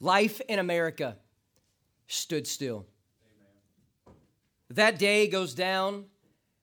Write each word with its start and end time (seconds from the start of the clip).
life 0.00 0.40
in 0.48 0.58
America 0.58 1.16
stood 2.06 2.46
still. 2.46 2.86
That 4.70 4.98
day 4.98 5.28
goes 5.28 5.54
down 5.54 6.06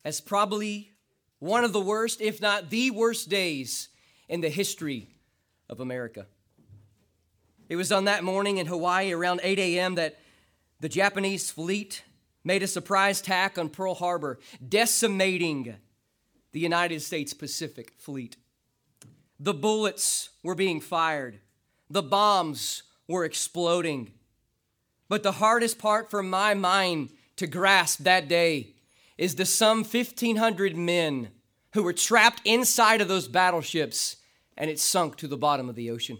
as 0.03 0.21
probably 0.21 0.91
one 1.39 1.63
of 1.63 1.73
the 1.73 1.81
worst, 1.81 2.21
if 2.21 2.41
not 2.41 2.69
the 2.69 2.91
worst 2.91 3.29
days 3.29 3.89
in 4.27 4.41
the 4.41 4.49
history 4.49 5.09
of 5.69 5.79
America. 5.79 6.27
It 7.69 7.75
was 7.75 7.91
on 7.91 8.05
that 8.05 8.23
morning 8.23 8.57
in 8.57 8.67
Hawaii 8.67 9.11
around 9.13 9.39
8 9.43 9.57
a.m. 9.57 9.95
that 9.95 10.19
the 10.81 10.89
Japanese 10.89 11.49
fleet 11.49 12.03
made 12.43 12.63
a 12.63 12.67
surprise 12.67 13.21
attack 13.21 13.57
on 13.57 13.69
Pearl 13.69 13.93
Harbor, 13.93 14.39
decimating 14.67 15.75
the 16.51 16.59
United 16.59 17.01
States 17.01 17.33
Pacific 17.33 17.93
Fleet. 17.97 18.35
The 19.39 19.53
bullets 19.53 20.29
were 20.43 20.55
being 20.55 20.81
fired, 20.81 21.39
the 21.89 22.03
bombs 22.03 22.83
were 23.11 23.25
exploding. 23.25 24.11
But 25.07 25.23
the 25.23 25.33
hardest 25.33 25.77
part 25.77 26.09
for 26.09 26.23
my 26.23 26.53
mind 26.53 27.11
to 27.35 27.47
grasp 27.47 27.99
that 27.99 28.27
day 28.27 28.73
is 29.17 29.35
the 29.35 29.45
some 29.45 29.83
1,500 29.83 30.75
men 30.75 31.29
who 31.73 31.83
were 31.83 31.93
trapped 31.93 32.41
inside 32.45 33.01
of 33.01 33.07
those 33.07 33.27
battleships 33.27 34.17
and 34.57 34.69
it 34.69 34.79
sunk 34.79 35.15
to 35.17 35.27
the 35.27 35.37
bottom 35.37 35.69
of 35.69 35.75
the 35.75 35.89
ocean. 35.91 36.17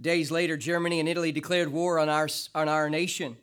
Days 0.00 0.30
later, 0.30 0.56
Germany 0.56 1.00
and 1.00 1.08
Italy 1.08 1.32
declared 1.32 1.72
war 1.72 1.98
on 1.98 2.08
our, 2.08 2.28
on 2.54 2.68
our 2.68 2.90
nation, 2.90 3.36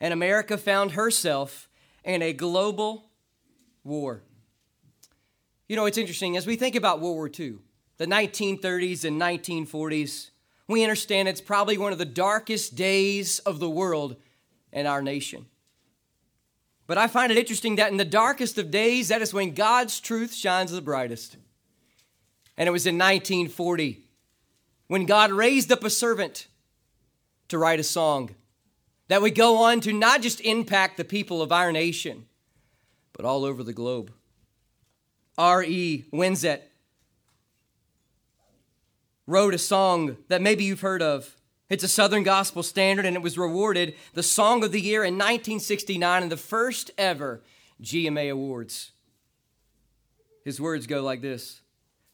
and 0.00 0.12
America 0.12 0.58
found 0.58 0.92
herself 0.92 1.68
in 2.04 2.20
a 2.20 2.32
global 2.32 3.10
war. 3.82 4.22
You 5.72 5.76
know, 5.76 5.86
it's 5.86 5.96
interesting. 5.96 6.36
As 6.36 6.46
we 6.46 6.56
think 6.56 6.76
about 6.76 7.00
World 7.00 7.16
War 7.16 7.28
II, 7.28 7.54
the 7.96 8.04
1930s 8.04 9.06
and 9.06 9.18
1940s, 9.18 10.28
we 10.68 10.82
understand 10.82 11.28
it's 11.28 11.40
probably 11.40 11.78
one 11.78 11.92
of 11.92 11.98
the 11.98 12.04
darkest 12.04 12.74
days 12.74 13.38
of 13.38 13.58
the 13.58 13.70
world 13.70 14.16
and 14.70 14.86
our 14.86 15.00
nation. 15.00 15.46
But 16.86 16.98
I 16.98 17.06
find 17.06 17.32
it 17.32 17.38
interesting 17.38 17.76
that 17.76 17.90
in 17.90 17.96
the 17.96 18.04
darkest 18.04 18.58
of 18.58 18.70
days, 18.70 19.08
that 19.08 19.22
is 19.22 19.32
when 19.32 19.54
God's 19.54 19.98
truth 19.98 20.34
shines 20.34 20.72
the 20.72 20.82
brightest. 20.82 21.38
And 22.58 22.68
it 22.68 22.72
was 22.72 22.86
in 22.86 22.98
1940 22.98 24.04
when 24.88 25.06
God 25.06 25.32
raised 25.32 25.72
up 25.72 25.84
a 25.84 25.88
servant 25.88 26.48
to 27.48 27.56
write 27.56 27.80
a 27.80 27.82
song 27.82 28.34
that 29.08 29.22
would 29.22 29.34
go 29.34 29.56
on 29.56 29.80
to 29.80 29.94
not 29.94 30.20
just 30.20 30.42
impact 30.42 30.98
the 30.98 31.04
people 31.04 31.40
of 31.40 31.50
our 31.50 31.72
nation, 31.72 32.26
but 33.14 33.24
all 33.24 33.46
over 33.46 33.62
the 33.62 33.72
globe. 33.72 34.12
R.E. 35.38 36.04
Winsett 36.12 36.62
wrote 39.26 39.54
a 39.54 39.58
song 39.58 40.16
that 40.28 40.42
maybe 40.42 40.64
you've 40.64 40.80
heard 40.80 41.02
of. 41.02 41.36
It's 41.70 41.84
a 41.84 41.88
Southern 41.88 42.22
gospel 42.22 42.62
standard, 42.62 43.06
and 43.06 43.16
it 43.16 43.22
was 43.22 43.38
rewarded 43.38 43.94
the 44.12 44.22
Song 44.22 44.62
of 44.62 44.72
the 44.72 44.80
Year 44.80 45.04
in 45.04 45.14
1969 45.14 46.22
in 46.22 46.28
the 46.28 46.36
first 46.36 46.90
ever 46.98 47.42
GMA 47.82 48.30
Awards. 48.30 48.92
His 50.44 50.60
words 50.60 50.86
go 50.86 51.02
like 51.02 51.22
this 51.22 51.62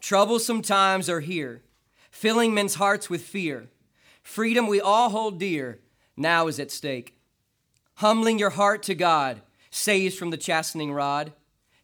Troublesome 0.01 0.63
times 0.63 1.11
are 1.11 1.21
here, 1.21 1.63
filling 2.11 2.55
men's 2.55 2.77
hearts 2.77 3.11
with 3.11 3.23
fear. 3.23 3.69
Freedom 4.23 4.67
we 4.67 4.81
all 4.81 5.09
hold 5.09 5.41
dear 5.41 5.81
now 6.17 6.47
is 6.47 6.61
at 6.61 6.71
stake. 6.71 7.19
Humbling 7.95 8.39
your 8.39 8.51
heart 8.51 8.83
to 8.85 8.95
God 8.95 9.41
saves 9.71 10.15
from 10.15 10.31
the 10.31 10.37
chastening 10.37 10.93
rod. 10.93 11.33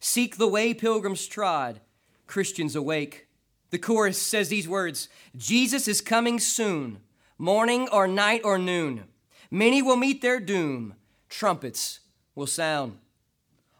Seek 0.04 0.36
the 0.36 0.46
way 0.46 0.74
pilgrims 0.74 1.26
trod, 1.26 1.80
Christians 2.26 2.76
awake. 2.76 3.26
The 3.70 3.78
chorus 3.78 4.20
says 4.20 4.50
these 4.50 4.68
words 4.68 5.08
Jesus 5.34 5.88
is 5.88 6.02
coming 6.02 6.38
soon, 6.38 6.98
morning 7.38 7.88
or 7.90 8.06
night 8.06 8.42
or 8.44 8.58
noon. 8.58 9.04
Many 9.50 9.80
will 9.80 9.96
meet 9.96 10.20
their 10.20 10.40
doom, 10.40 10.96
trumpets 11.30 12.00
will 12.34 12.46
sound. 12.46 12.98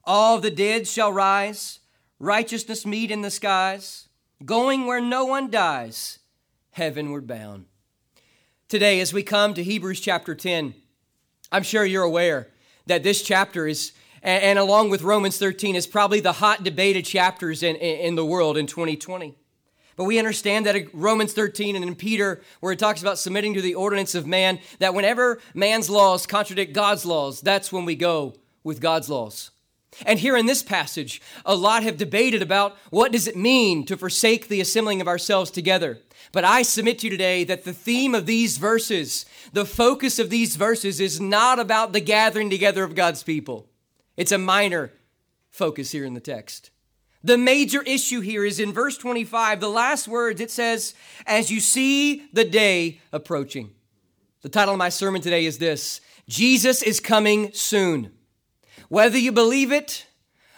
All 0.05 0.41
the 0.41 0.51
dead 0.51 0.89
shall 0.89 1.13
rise, 1.13 1.81
righteousness 2.19 2.87
meet 2.87 3.11
in 3.11 3.21
the 3.21 3.31
skies, 3.31 4.09
going 4.47 4.87
where 4.87 5.03
no 5.03 5.27
one 5.27 5.51
dies, 5.51 6.21
heavenward 6.71 7.27
bound. 7.27 7.67
Today, 8.71 8.99
as 9.01 9.13
we 9.13 9.23
come 9.23 9.53
to 9.53 9.63
Hebrews 9.63 10.01
chapter 10.01 10.35
10, 10.35 10.73
I'm 11.53 11.65
sure 11.65 11.85
you're 11.85 12.03
aware 12.03 12.49
that 12.87 13.03
this 13.03 13.21
chapter 13.21 13.67
is 13.67 13.93
and, 14.25 14.43
and 14.43 14.59
along 14.59 14.91
with 14.91 15.03
Romans 15.03 15.39
13 15.39 15.77
is 15.77 15.87
probably 15.87 16.19
the 16.19 16.33
hot 16.33 16.65
debated 16.65 17.05
chapters 17.05 17.63
in, 17.63 17.77
in, 17.77 17.99
in 17.99 18.15
the 18.17 18.27
world 18.27 18.57
in 18.57 18.67
2020. 18.67 19.37
But 19.97 20.05
we 20.05 20.19
understand 20.19 20.67
that 20.67 20.93
Romans 20.93 21.33
13 21.33 21.77
and 21.77 21.85
in 21.85 21.95
Peter, 21.95 22.41
where 22.59 22.73
it 22.73 22.81
talks 22.81 23.01
about 23.01 23.19
submitting 23.19 23.55
to 23.55 23.63
the 23.63 23.77
ordinance 23.77 24.17
of 24.17 24.27
man, 24.27 24.59
that 24.81 24.95
whenever 24.95 25.39
man's 25.55 25.89
laws 25.89 26.27
contradict 26.27 26.73
God's 26.73 27.07
laws, 27.07 27.41
that's 27.41 27.73
when 27.73 27.85
we 27.85 27.95
go 27.95 28.35
with 28.65 28.81
God's 28.81 29.09
laws. 29.09 29.53
And 30.05 30.19
here 30.19 30.37
in 30.37 30.47
this 30.47 30.65
passage, 30.65 31.23
a 31.47 31.55
lot 31.55 31.85
have 31.85 31.97
debated 31.97 32.43
about 32.43 32.77
what 32.91 33.13
does 33.13 33.29
it 33.29 33.37
mean 33.37 33.87
to 33.87 33.97
forsake 33.97 34.49
the 34.49 34.61
assembling 34.61 35.01
of 35.01 35.07
ourselves 35.07 35.53
together. 35.53 36.01
But 36.33 36.45
I 36.45 36.63
submit 36.63 36.99
to 36.99 37.07
you 37.07 37.11
today 37.11 37.45
that 37.45 37.63
the 37.63 37.73
theme 37.73 38.13
of 38.13 38.27
these 38.27 38.59
verses, 38.59 39.25
the 39.53 39.65
focus 39.65 40.19
of 40.19 40.31
these 40.31 40.57
verses 40.57 40.99
is 40.99 41.21
not 41.21 41.61
about 41.61 41.93
the 41.93 42.01
gathering 42.01 42.51
together 42.51 42.83
of 42.83 42.97
God's 42.97 43.23
people. 43.23 43.69
It's 44.17 44.33
a 44.33 44.39
minor 44.39 44.93
focus 45.51 45.91
here 45.93 46.05
in 46.05 46.15
the 46.15 46.21
text. 46.21 46.71
The 47.23 47.39
major 47.39 47.83
issue 47.83 48.21
here 48.21 48.45
is 48.45 48.61
in 48.61 48.73
verse 48.73 48.99
25, 48.99 49.61
the 49.61 49.69
last 49.69 50.07
words, 50.07 50.41
it 50.41 50.51
says, 50.51 50.95
As 51.27 51.51
you 51.51 51.59
see 51.59 52.27
the 52.33 52.45
day 52.45 53.01
approaching. 53.13 53.71
The 54.43 54.51
title 54.51 54.75
of 54.75 54.79
my 54.79 54.91
sermon 54.91 55.23
today 55.23 55.47
is 55.47 55.57
this 55.57 56.03
Jesus 56.29 56.83
is 56.83 57.01
coming 57.01 57.51
soon. 57.55 58.13
Whether 58.91 59.17
you 59.17 59.33
believe 59.33 59.73
it, 59.73 60.07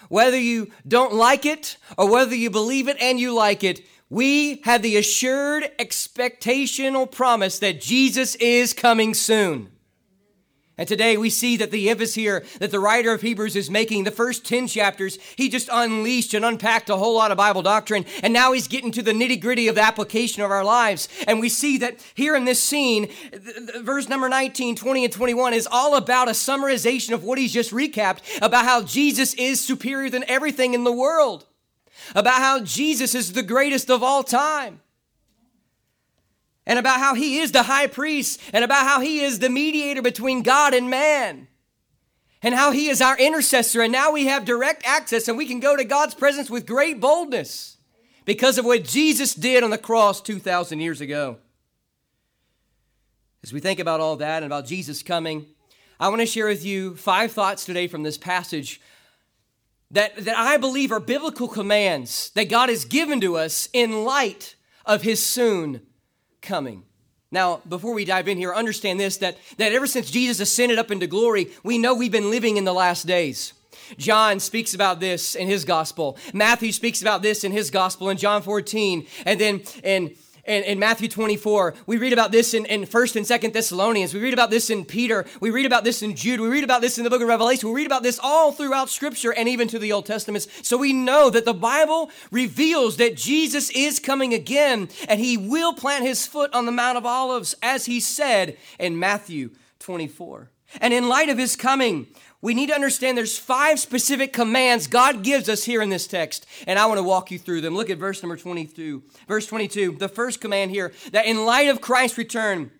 whether 0.08 0.38
you 0.38 0.72
don't 0.86 1.14
like 1.14 1.46
it, 1.46 1.76
or 1.96 2.10
whether 2.10 2.34
you 2.34 2.50
believe 2.50 2.88
it 2.88 2.96
and 3.00 3.20
you 3.20 3.32
like 3.32 3.62
it, 3.62 3.86
we 4.10 4.60
have 4.64 4.82
the 4.82 4.96
assured 4.96 5.70
expectational 5.78 7.10
promise 7.10 7.60
that 7.60 7.80
Jesus 7.80 8.34
is 8.36 8.72
coming 8.72 9.14
soon. 9.14 9.70
And 10.78 10.86
today 10.86 11.16
we 11.16 11.30
see 11.30 11.56
that 11.56 11.70
the 11.70 11.88
emphasis 11.88 12.14
here 12.14 12.44
that 12.58 12.70
the 12.70 12.80
writer 12.80 13.14
of 13.14 13.22
Hebrews 13.22 13.56
is 13.56 13.70
making, 13.70 14.04
the 14.04 14.10
first 14.10 14.44
10 14.44 14.68
chapters, 14.68 15.18
he 15.34 15.48
just 15.48 15.70
unleashed 15.72 16.34
and 16.34 16.44
unpacked 16.44 16.90
a 16.90 16.96
whole 16.96 17.14
lot 17.14 17.30
of 17.30 17.38
Bible 17.38 17.62
doctrine. 17.62 18.04
And 18.22 18.34
now 18.34 18.52
he's 18.52 18.68
getting 18.68 18.92
to 18.92 19.02
the 19.02 19.12
nitty 19.12 19.40
gritty 19.40 19.68
of 19.68 19.74
the 19.74 19.82
application 19.82 20.42
of 20.42 20.50
our 20.50 20.64
lives. 20.64 21.08
And 21.26 21.40
we 21.40 21.48
see 21.48 21.78
that 21.78 22.04
here 22.14 22.36
in 22.36 22.44
this 22.44 22.62
scene, 22.62 23.08
verse 23.80 24.10
number 24.10 24.28
19, 24.28 24.76
20, 24.76 25.04
and 25.04 25.12
21 25.12 25.54
is 25.54 25.66
all 25.70 25.96
about 25.96 26.28
a 26.28 26.32
summarization 26.32 27.14
of 27.14 27.24
what 27.24 27.38
he's 27.38 27.54
just 27.54 27.72
recapped 27.72 28.20
about 28.42 28.66
how 28.66 28.82
Jesus 28.82 29.32
is 29.34 29.62
superior 29.62 30.10
than 30.10 30.24
everything 30.28 30.74
in 30.74 30.84
the 30.84 30.92
world, 30.92 31.46
about 32.14 32.34
how 32.34 32.60
Jesus 32.60 33.14
is 33.14 33.32
the 33.32 33.42
greatest 33.42 33.90
of 33.90 34.02
all 34.02 34.22
time 34.22 34.80
and 36.66 36.78
about 36.78 36.98
how 36.98 37.14
he 37.14 37.38
is 37.38 37.52
the 37.52 37.64
high 37.64 37.86
priest 37.86 38.40
and 38.52 38.64
about 38.64 38.86
how 38.86 39.00
he 39.00 39.20
is 39.20 39.38
the 39.38 39.48
mediator 39.48 40.02
between 40.02 40.42
God 40.42 40.74
and 40.74 40.90
man 40.90 41.48
and 42.42 42.54
how 42.54 42.72
he 42.72 42.88
is 42.88 43.00
our 43.00 43.16
intercessor. 43.18 43.82
And 43.82 43.92
now 43.92 44.12
we 44.12 44.26
have 44.26 44.44
direct 44.44 44.86
access 44.86 45.28
and 45.28 45.38
we 45.38 45.46
can 45.46 45.60
go 45.60 45.76
to 45.76 45.84
God's 45.84 46.14
presence 46.14 46.50
with 46.50 46.66
great 46.66 47.00
boldness 47.00 47.76
because 48.24 48.58
of 48.58 48.64
what 48.64 48.84
Jesus 48.84 49.34
did 49.34 49.62
on 49.62 49.70
the 49.70 49.78
cross 49.78 50.20
2,000 50.20 50.80
years 50.80 51.00
ago. 51.00 51.38
As 53.42 53.52
we 53.52 53.60
think 53.60 53.78
about 53.78 54.00
all 54.00 54.16
that 54.16 54.42
and 54.42 54.46
about 54.46 54.66
Jesus 54.66 55.04
coming, 55.04 55.46
I 56.00 56.08
want 56.08 56.20
to 56.20 56.26
share 56.26 56.48
with 56.48 56.64
you 56.64 56.96
five 56.96 57.30
thoughts 57.30 57.64
today 57.64 57.86
from 57.86 58.02
this 58.02 58.18
passage 58.18 58.80
that, 59.92 60.16
that 60.16 60.36
I 60.36 60.56
believe 60.56 60.90
are 60.90 60.98
biblical 60.98 61.46
commands 61.46 62.30
that 62.30 62.50
God 62.50 62.68
has 62.68 62.84
given 62.84 63.20
to 63.20 63.36
us 63.36 63.68
in 63.72 64.04
light 64.04 64.56
of 64.84 65.02
his 65.02 65.24
soon 65.24 65.80
coming. 66.46 66.84
Now, 67.30 67.60
before 67.68 67.92
we 67.92 68.04
dive 68.04 68.28
in 68.28 68.38
here, 68.38 68.54
understand 68.54 69.00
this 69.00 69.18
that, 69.18 69.36
that 69.58 69.72
ever 69.72 69.86
since 69.86 70.10
Jesus 70.10 70.40
ascended 70.40 70.78
up 70.78 70.90
into 70.90 71.06
glory, 71.06 71.48
we 71.64 71.76
know 71.76 71.94
we've 71.94 72.12
been 72.12 72.30
living 72.30 72.56
in 72.56 72.64
the 72.64 72.72
last 72.72 73.06
days. 73.06 73.52
John 73.98 74.40
speaks 74.40 74.74
about 74.74 75.00
this 75.00 75.34
in 75.34 75.48
his 75.48 75.64
gospel. 75.64 76.16
Matthew 76.32 76.72
speaks 76.72 77.02
about 77.02 77.22
this 77.22 77.44
in 77.44 77.52
his 77.52 77.70
gospel 77.70 78.08
in 78.10 78.16
John 78.16 78.42
14. 78.42 79.06
And 79.24 79.40
then 79.40 79.62
in 79.82 80.14
in, 80.46 80.62
in, 80.64 80.78
Matthew 80.78 81.08
24. 81.08 81.74
We 81.86 81.98
read 81.98 82.12
about 82.12 82.32
this 82.32 82.54
in, 82.54 82.64
in 82.66 82.86
1st 82.86 83.16
and 83.16 83.26
2nd 83.26 83.52
Thessalonians. 83.52 84.14
We 84.14 84.20
read 84.20 84.32
about 84.32 84.50
this 84.50 84.70
in 84.70 84.84
Peter. 84.84 85.26
We 85.40 85.50
read 85.50 85.66
about 85.66 85.84
this 85.84 86.02
in 86.02 86.14
Jude. 86.14 86.40
We 86.40 86.48
read 86.48 86.64
about 86.64 86.80
this 86.80 86.98
in 86.98 87.04
the 87.04 87.10
book 87.10 87.22
of 87.22 87.28
Revelation. 87.28 87.68
We 87.68 87.74
read 87.76 87.86
about 87.86 88.02
this 88.02 88.20
all 88.22 88.52
throughout 88.52 88.90
Scripture 88.90 89.32
and 89.32 89.48
even 89.48 89.68
to 89.68 89.78
the 89.78 89.92
Old 89.92 90.06
Testament. 90.06 90.46
So 90.62 90.76
we 90.76 90.92
know 90.92 91.30
that 91.30 91.44
the 91.44 91.54
Bible 91.54 92.10
reveals 92.30 92.96
that 92.96 93.16
Jesus 93.16 93.70
is 93.70 93.98
coming 93.98 94.32
again 94.32 94.88
and 95.08 95.20
he 95.20 95.36
will 95.36 95.72
plant 95.72 96.04
his 96.04 96.26
foot 96.26 96.52
on 96.54 96.66
the 96.66 96.72
Mount 96.72 96.98
of 96.98 97.06
Olives 97.06 97.54
as 97.62 97.86
he 97.86 98.00
said 98.00 98.56
in 98.78 98.98
Matthew 98.98 99.50
24. 99.80 100.50
And 100.80 100.92
in 100.92 101.08
light 101.08 101.28
of 101.28 101.38
his 101.38 101.56
coming, 101.56 102.06
we 102.42 102.54
need 102.54 102.68
to 102.68 102.74
understand 102.74 103.16
there's 103.16 103.38
five 103.38 103.80
specific 103.80 104.32
commands 104.32 104.86
God 104.86 105.22
gives 105.22 105.48
us 105.48 105.64
here 105.64 105.82
in 105.82 105.88
this 105.88 106.06
text, 106.06 106.46
and 106.66 106.78
I 106.78 106.86
want 106.86 106.98
to 106.98 107.02
walk 107.02 107.30
you 107.30 107.38
through 107.38 107.62
them. 107.62 107.74
Look 107.74 107.90
at 107.90 107.98
verse 107.98 108.22
number 108.22 108.36
22. 108.36 109.02
Verse 109.26 109.46
22, 109.46 109.92
the 109.92 110.08
first 110.08 110.40
command 110.40 110.70
here 110.70 110.92
that 111.12 111.26
in 111.26 111.44
light 111.44 111.68
of 111.68 111.80
Christ's 111.80 112.18
return, 112.18 112.70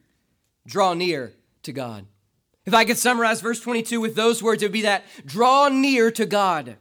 draw 0.66 0.94
near 0.94 1.32
to 1.62 1.72
God. 1.72 2.06
If 2.64 2.74
I 2.74 2.84
could 2.84 2.98
summarize 2.98 3.40
verse 3.40 3.60
22 3.60 4.00
with 4.00 4.16
those 4.16 4.42
words, 4.42 4.62
it 4.62 4.66
would 4.66 4.72
be 4.72 4.82
that 4.82 5.04
draw 5.24 5.68
near 5.68 6.10
to 6.10 6.26
God. 6.26 6.76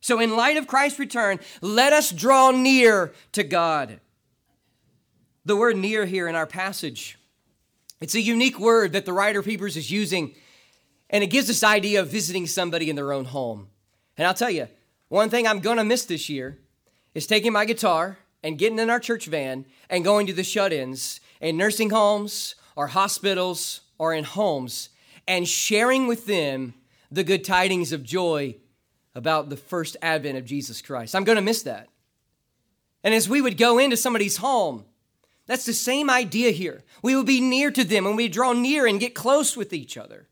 So, 0.00 0.20
in 0.20 0.36
light 0.36 0.56
of 0.56 0.66
Christ's 0.66 0.98
return, 0.98 1.40
let 1.60 1.92
us 1.92 2.10
draw 2.10 2.50
near 2.50 3.12
to 3.32 3.42
God. 3.42 4.00
The 5.44 5.56
word 5.56 5.76
near 5.76 6.06
here 6.06 6.28
in 6.28 6.34
our 6.34 6.46
passage, 6.46 7.18
it's 8.00 8.14
a 8.14 8.20
unique 8.20 8.60
word 8.60 8.92
that 8.92 9.06
the 9.06 9.12
writer 9.12 9.40
of 9.40 9.46
Hebrews 9.46 9.76
is 9.76 9.90
using 9.90 10.34
and 11.10 11.24
it 11.24 11.28
gives 11.28 11.46
this 11.46 11.64
idea 11.64 12.00
of 12.00 12.08
visiting 12.08 12.46
somebody 12.46 12.90
in 12.90 12.96
their 12.96 13.12
own 13.12 13.26
home. 13.26 13.68
And 14.16 14.26
I'll 14.26 14.34
tell 14.34 14.50
you, 14.50 14.68
one 15.08 15.30
thing 15.30 15.46
I'm 15.46 15.60
to 15.78 15.84
miss 15.84 16.04
this 16.04 16.28
year 16.28 16.58
is 17.14 17.26
taking 17.26 17.52
my 17.52 17.64
guitar 17.64 18.18
and 18.42 18.58
getting 18.58 18.78
in 18.78 18.90
our 18.90 19.00
church 19.00 19.26
van 19.26 19.64
and 19.88 20.04
going 20.04 20.26
to 20.26 20.32
the 20.32 20.44
shut 20.44 20.72
ins 20.72 21.20
in 21.40 21.56
nursing 21.56 21.90
homes 21.90 22.54
or 22.76 22.88
hospitals 22.88 23.80
or 23.98 24.12
in 24.12 24.24
homes 24.24 24.90
and 25.26 25.48
sharing 25.48 26.06
with 26.06 26.26
them 26.26 26.74
the 27.10 27.24
good 27.24 27.44
tidings 27.44 27.92
of 27.92 28.02
joy 28.02 28.54
about 29.14 29.48
the 29.48 29.56
first 29.56 29.96
advent 30.02 30.38
of 30.38 30.44
Jesus 30.44 30.80
Christ. 30.80 31.14
I'm 31.14 31.24
to 31.36 31.42
miss 31.42 31.62
that. 31.62 31.88
And 33.02 33.14
as 33.14 33.28
we 33.28 33.40
would 33.40 33.56
go 33.56 33.78
into 33.78 33.96
somebody's 33.96 34.36
home, 34.36 34.84
that's 35.46 35.64
the 35.64 35.72
same 35.72 36.10
idea 36.10 36.50
here. 36.50 36.84
We 37.02 37.16
would 37.16 37.26
be 37.26 37.40
near 37.40 37.70
to 37.70 37.82
them 37.82 38.06
and 38.06 38.16
we 38.16 38.28
draw 38.28 38.52
near 38.52 38.86
and 38.86 39.00
get 39.00 39.14
close 39.14 39.56
with 39.56 39.72
each 39.72 39.96
other. 39.96 40.27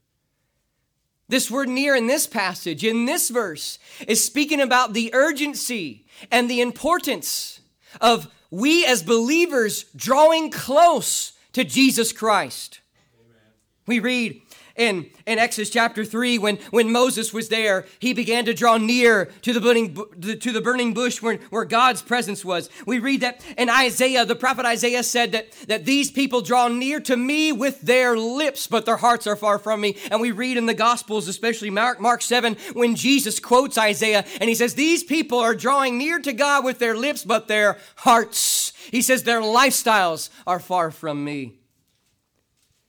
This 1.28 1.50
word 1.50 1.68
near 1.68 1.96
in 1.96 2.06
this 2.06 2.26
passage, 2.26 2.84
in 2.84 3.04
this 3.04 3.30
verse, 3.30 3.78
is 4.06 4.24
speaking 4.24 4.60
about 4.60 4.92
the 4.92 5.10
urgency 5.12 6.06
and 6.30 6.48
the 6.48 6.60
importance 6.60 7.60
of 8.00 8.28
we 8.50 8.86
as 8.86 9.02
believers 9.02 9.84
drawing 9.96 10.50
close 10.50 11.32
to 11.52 11.64
Jesus 11.64 12.12
Christ. 12.12 12.80
Amen. 13.18 13.40
We 13.86 13.98
read 13.98 14.40
in, 14.76 15.10
in 15.26 15.38
Exodus 15.38 15.70
chapter 15.70 16.04
3, 16.04 16.38
when, 16.38 16.56
when 16.70 16.92
Moses 16.92 17.32
was 17.32 17.48
there, 17.48 17.86
he 17.98 18.12
began 18.12 18.44
to 18.44 18.54
draw 18.54 18.76
near 18.76 19.26
to 19.42 19.52
the 19.52 19.60
burning, 19.60 19.94
to 19.94 20.52
the 20.52 20.60
burning 20.60 20.94
bush 20.94 21.22
where, 21.22 21.36
where 21.50 21.64
God's 21.64 22.02
presence 22.02 22.44
was. 22.44 22.68
We 22.86 22.98
read 22.98 23.22
that 23.22 23.44
in 23.56 23.70
Isaiah, 23.70 24.24
the 24.24 24.36
prophet 24.36 24.66
Isaiah 24.66 25.02
said 25.02 25.32
that, 25.32 25.52
that 25.68 25.84
these 25.84 26.10
people 26.10 26.42
draw 26.42 26.68
near 26.68 27.00
to 27.00 27.16
me 27.16 27.52
with 27.52 27.80
their 27.80 28.16
lips, 28.16 28.66
but 28.66 28.86
their 28.86 28.96
hearts 28.96 29.26
are 29.26 29.36
far 29.36 29.58
from 29.58 29.80
me. 29.80 29.96
And 30.10 30.20
we 30.20 30.30
read 30.30 30.56
in 30.56 30.66
the 30.66 30.74
Gospels, 30.74 31.28
especially 31.28 31.70
Mark, 31.70 32.00
Mark 32.00 32.22
7, 32.22 32.56
when 32.74 32.96
Jesus 32.96 33.40
quotes 33.40 33.78
Isaiah 33.78 34.24
and 34.40 34.48
he 34.48 34.54
says, 34.54 34.74
These 34.74 35.04
people 35.04 35.38
are 35.38 35.54
drawing 35.54 35.98
near 35.98 36.18
to 36.20 36.32
God 36.32 36.64
with 36.64 36.78
their 36.78 36.96
lips, 36.96 37.24
but 37.24 37.48
their 37.48 37.78
hearts, 37.96 38.72
he 38.90 39.02
says, 39.02 39.22
their 39.22 39.40
lifestyles 39.40 40.28
are 40.46 40.60
far 40.60 40.90
from 40.90 41.24
me. 41.24 41.58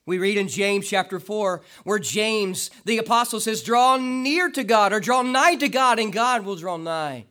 We 0.08 0.16
read 0.16 0.38
in 0.38 0.48
James 0.48 0.88
chapter 0.88 1.20
4 1.20 1.60
where 1.84 1.98
James, 1.98 2.70
the 2.86 2.96
apostle, 2.96 3.40
says, 3.40 3.62
Draw 3.62 3.98
near 3.98 4.50
to 4.50 4.64
God 4.64 4.94
or 4.94 5.00
draw 5.00 5.20
nigh 5.20 5.56
to 5.56 5.68
God, 5.68 5.98
and 5.98 6.10
God 6.10 6.46
will 6.46 6.56
draw 6.56 6.78
nigh 6.78 7.26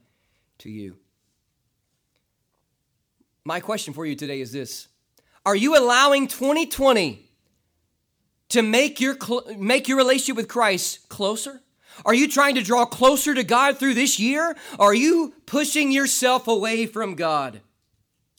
to 0.59 0.69
you. 0.69 0.97
My 3.43 3.61
question 3.61 3.95
for 3.95 4.05
you 4.05 4.15
today 4.15 4.41
is 4.41 4.51
this 4.51 4.89
Are 5.43 5.55
you 5.55 5.75
allowing 5.75 6.27
2020 6.27 7.27
to 8.49 8.61
make 8.61 9.01
your, 9.01 9.17
make 9.57 9.87
your 9.87 9.97
relationship 9.97 10.35
with 10.35 10.47
Christ 10.47 11.09
closer? 11.09 11.63
Are 12.05 12.13
you 12.13 12.27
trying 12.27 12.53
to 12.55 12.61
draw 12.61 12.85
closer 12.85 13.33
to 13.33 13.43
God 13.43 13.79
through 13.79 13.95
this 13.95 14.19
year? 14.19 14.55
Are 14.77 14.93
you 14.93 15.33
pushing 15.47 15.91
yourself 15.91 16.47
away 16.47 16.85
from 16.85 17.15
God? 17.15 17.61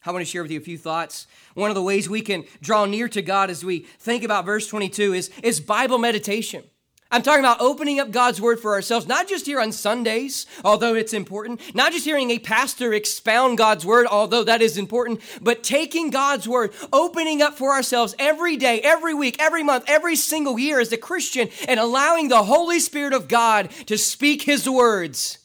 I 0.08 0.10
want 0.10 0.24
to 0.24 0.30
share 0.30 0.40
with 0.40 0.50
you 0.50 0.58
a 0.58 0.62
few 0.62 0.78
thoughts 0.78 1.26
one 1.52 1.70
of 1.70 1.74
the 1.74 1.82
ways 1.82 2.08
we 2.08 2.22
can 2.22 2.44
draw 2.62 2.86
near 2.86 3.10
to 3.10 3.20
God 3.20 3.50
as 3.50 3.62
we 3.62 3.80
think 3.98 4.24
about 4.24 4.46
verse 4.46 4.66
22 4.66 5.12
is, 5.12 5.30
is 5.42 5.60
Bible 5.60 5.98
meditation. 5.98 6.64
I'm 7.10 7.20
talking 7.20 7.44
about 7.44 7.60
opening 7.60 8.00
up 8.00 8.10
God's 8.10 8.40
word 8.40 8.58
for 8.58 8.72
ourselves, 8.72 9.06
not 9.06 9.28
just 9.28 9.44
here 9.44 9.60
on 9.60 9.70
Sundays, 9.70 10.46
although 10.64 10.94
it's 10.94 11.12
important, 11.12 11.60
not 11.74 11.92
just 11.92 12.06
hearing 12.06 12.30
a 12.30 12.38
pastor 12.38 12.94
expound 12.94 13.58
God's 13.58 13.84
word, 13.84 14.06
although 14.06 14.44
that 14.44 14.62
is 14.62 14.78
important, 14.78 15.20
but 15.42 15.62
taking 15.62 16.08
God's 16.08 16.48
word, 16.48 16.72
opening 16.90 17.42
up 17.42 17.58
for 17.58 17.72
ourselves 17.72 18.14
every 18.18 18.56
day, 18.56 18.80
every 18.80 19.12
week, 19.12 19.36
every 19.38 19.62
month, 19.62 19.84
every 19.88 20.16
single 20.16 20.58
year 20.58 20.80
as 20.80 20.90
a 20.90 20.96
Christian, 20.96 21.50
and 21.66 21.78
allowing 21.78 22.28
the 22.28 22.44
Holy 22.44 22.80
Spirit 22.80 23.12
of 23.12 23.28
God 23.28 23.68
to 23.84 23.98
speak 23.98 24.40
his 24.44 24.66
words 24.66 25.36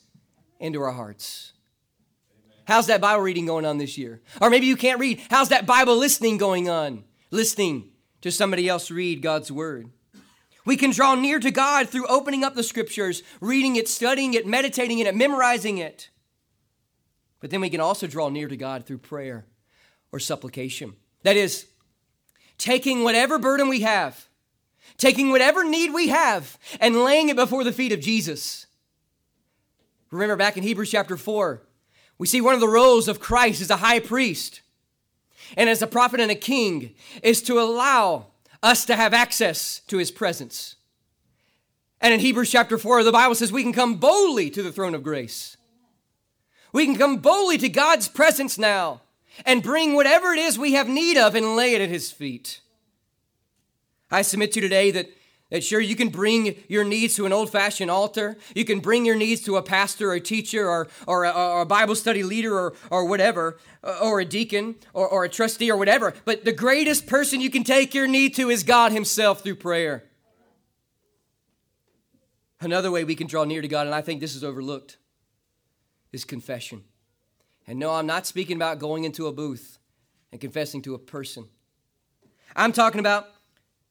into 0.58 0.82
our 0.82 0.94
hearts. 0.94 1.53
How's 2.66 2.88
that 2.88 3.02
Bible 3.02 3.24
reading 3.24 3.46
going 3.46 3.66
on 3.66 3.78
this 3.78 3.98
year? 3.98 4.22
Or 4.42 4.50
maybe 4.50 4.66
you 4.66 4.78
can't 4.78 5.00
read. 5.00 5.22
How's 5.30 5.50
that 5.50 5.66
Bible 5.66 5.98
listening 5.98 6.38
going 6.38 6.70
on? 6.70 7.04
Listening 7.32 7.92
to 8.22 8.32
somebody 8.32 8.70
else 8.70 8.90
read 8.90 9.22
God's 9.22 9.52
word. 9.52 9.90
We 10.66 10.78
can 10.78 10.92
draw 10.92 11.16
near 11.16 11.40
to 11.40 11.52
God 11.52 11.90
through 11.90 12.08
opening 12.08 12.44
up 12.44 12.56
the 12.56 12.64
scriptures, 12.64 13.22
reading 13.42 13.76
it, 13.76 13.90
studying 13.90 14.34
it, 14.34 14.48
meditating 14.48 15.00
in 15.00 15.08
it, 15.08 15.16
memorizing 15.16 15.78
it. 15.78 16.10
But 17.42 17.50
then 17.50 17.60
we 17.60 17.70
can 17.70 17.82
also 17.82 18.08
draw 18.08 18.30
near 18.30 18.48
to 18.48 18.56
God 18.56 18.86
through 18.86 19.00
prayer 19.00 19.46
or 20.14 20.20
supplication. 20.20 20.94
That 21.24 21.36
is, 21.36 21.68
taking 22.58 23.04
whatever 23.04 23.40
burden 23.40 23.68
we 23.68 23.82
have, 23.82 24.30
taking 24.98 25.32
whatever 25.32 25.66
need 25.66 25.94
we 25.94 26.08
have, 26.08 26.58
and 26.80 27.04
laying 27.04 27.28
it 27.28 27.36
before 27.36 27.66
the 27.66 27.74
feet 27.74 27.92
of 27.92 28.00
Jesus. 28.00 28.68
Remember 30.12 30.38
back 30.38 30.56
in 30.56 30.64
Hebrews 30.64 30.92
chapter 30.92 31.18
4, 31.18 31.62
we 32.24 32.28
see 32.28 32.40
one 32.40 32.54
of 32.54 32.62
the 32.62 32.70
roles 32.70 33.10
of 33.10 33.20
Christ 33.20 33.60
as 33.60 33.70
a 33.70 33.76
high 33.76 34.00
priest 34.00 34.62
and 35.58 35.70
as 35.70 35.82
a 35.82 35.88
prophet 35.88 36.22
and 36.22 36.32
a 36.32 36.36
king 36.36 36.96
is 37.22 37.42
to 37.42 37.60
allow 37.60 38.28
us 38.64 38.86
to 38.86 38.96
have 38.96 39.14
access 39.14 39.82
to 39.88 39.98
his 39.98 40.10
presence. 40.10 40.76
And 42.00 42.14
in 42.14 42.22
Hebrews 42.22 42.50
chapter 42.50 42.78
4, 42.78 43.04
the 43.04 43.12
Bible 43.12 43.36
says 43.36 43.52
we 43.52 43.62
can 43.62 43.74
come 43.74 43.96
boldly 43.96 44.50
to 44.52 44.64
the 44.64 44.72
throne 44.72 44.96
of 44.96 45.04
grace. 45.04 45.58
We 46.72 46.86
can 46.86 46.96
come 46.96 47.18
boldly 47.18 47.58
to 47.58 47.68
God's 47.68 48.08
presence 48.08 48.58
now 48.58 49.02
and 49.46 49.62
bring 49.62 49.94
whatever 49.94 50.32
it 50.32 50.40
is 50.40 50.58
we 50.58 50.76
have 50.76 50.88
need 50.88 51.18
of 51.18 51.36
and 51.36 51.58
lay 51.58 51.74
it 51.74 51.82
at 51.82 51.90
his 51.90 52.10
feet. 52.10 52.62
I 54.10 54.22
submit 54.22 54.54
to 54.54 54.62
you 54.62 54.70
today 54.70 54.92
that 54.92 55.10
that 55.54 55.64
sure, 55.64 55.80
you 55.80 55.96
can 55.96 56.10
bring 56.10 56.56
your 56.68 56.84
needs 56.84 57.14
to 57.14 57.28
an 57.28 57.32
old 57.32 57.48
fashioned 57.48 57.92
altar. 57.92 58.38
You 58.56 58.66
can 58.66 58.80
bring 58.80 59.06
your 59.06 59.16
needs 59.16 59.40
to 59.42 59.56
a 59.58 59.62
pastor 59.62 60.10
or 60.10 60.16
a 60.16 60.20
teacher 60.20 60.68
or, 60.68 60.88
or, 61.06 61.26
a, 61.26 61.30
or 61.30 61.62
a 61.62 61.66
Bible 61.68 61.94
study 61.94 62.24
leader 62.24 62.58
or, 62.58 62.74
or 62.90 63.06
whatever, 63.06 63.60
or 64.02 64.20
a 64.20 64.26
deacon 64.26 64.74
or, 64.96 65.08
or 65.08 65.26
a 65.26 65.30
trustee 65.30 65.70
or 65.70 65.78
whatever. 65.78 66.16
But 66.26 66.44
the 66.44 66.54
greatest 66.54 67.06
person 67.06 67.40
you 67.40 67.52
can 67.52 67.64
take 67.64 67.94
your 67.94 68.08
need 68.08 68.34
to 68.38 68.50
is 68.50 68.64
God 68.64 68.94
Himself 68.94 69.44
through 69.44 69.58
prayer. 69.58 70.06
Another 72.60 72.90
way 72.90 73.04
we 73.04 73.14
can 73.14 73.28
draw 73.28 73.44
near 73.44 73.62
to 73.62 73.68
God, 73.68 73.86
and 73.86 73.94
I 73.94 74.02
think 74.02 74.22
this 74.22 74.36
is 74.36 74.44
overlooked, 74.44 74.98
is 76.12 76.26
confession. 76.26 76.84
And 77.68 77.78
no, 77.78 77.92
I'm 77.92 78.08
not 78.08 78.26
speaking 78.26 78.56
about 78.56 78.80
going 78.80 79.04
into 79.04 79.28
a 79.28 79.32
booth 79.32 79.78
and 80.32 80.42
confessing 80.42 80.82
to 80.82 80.96
a 80.96 81.00
person. 81.00 81.46
I'm 82.56 82.72
talking 82.72 83.00
about 83.00 83.28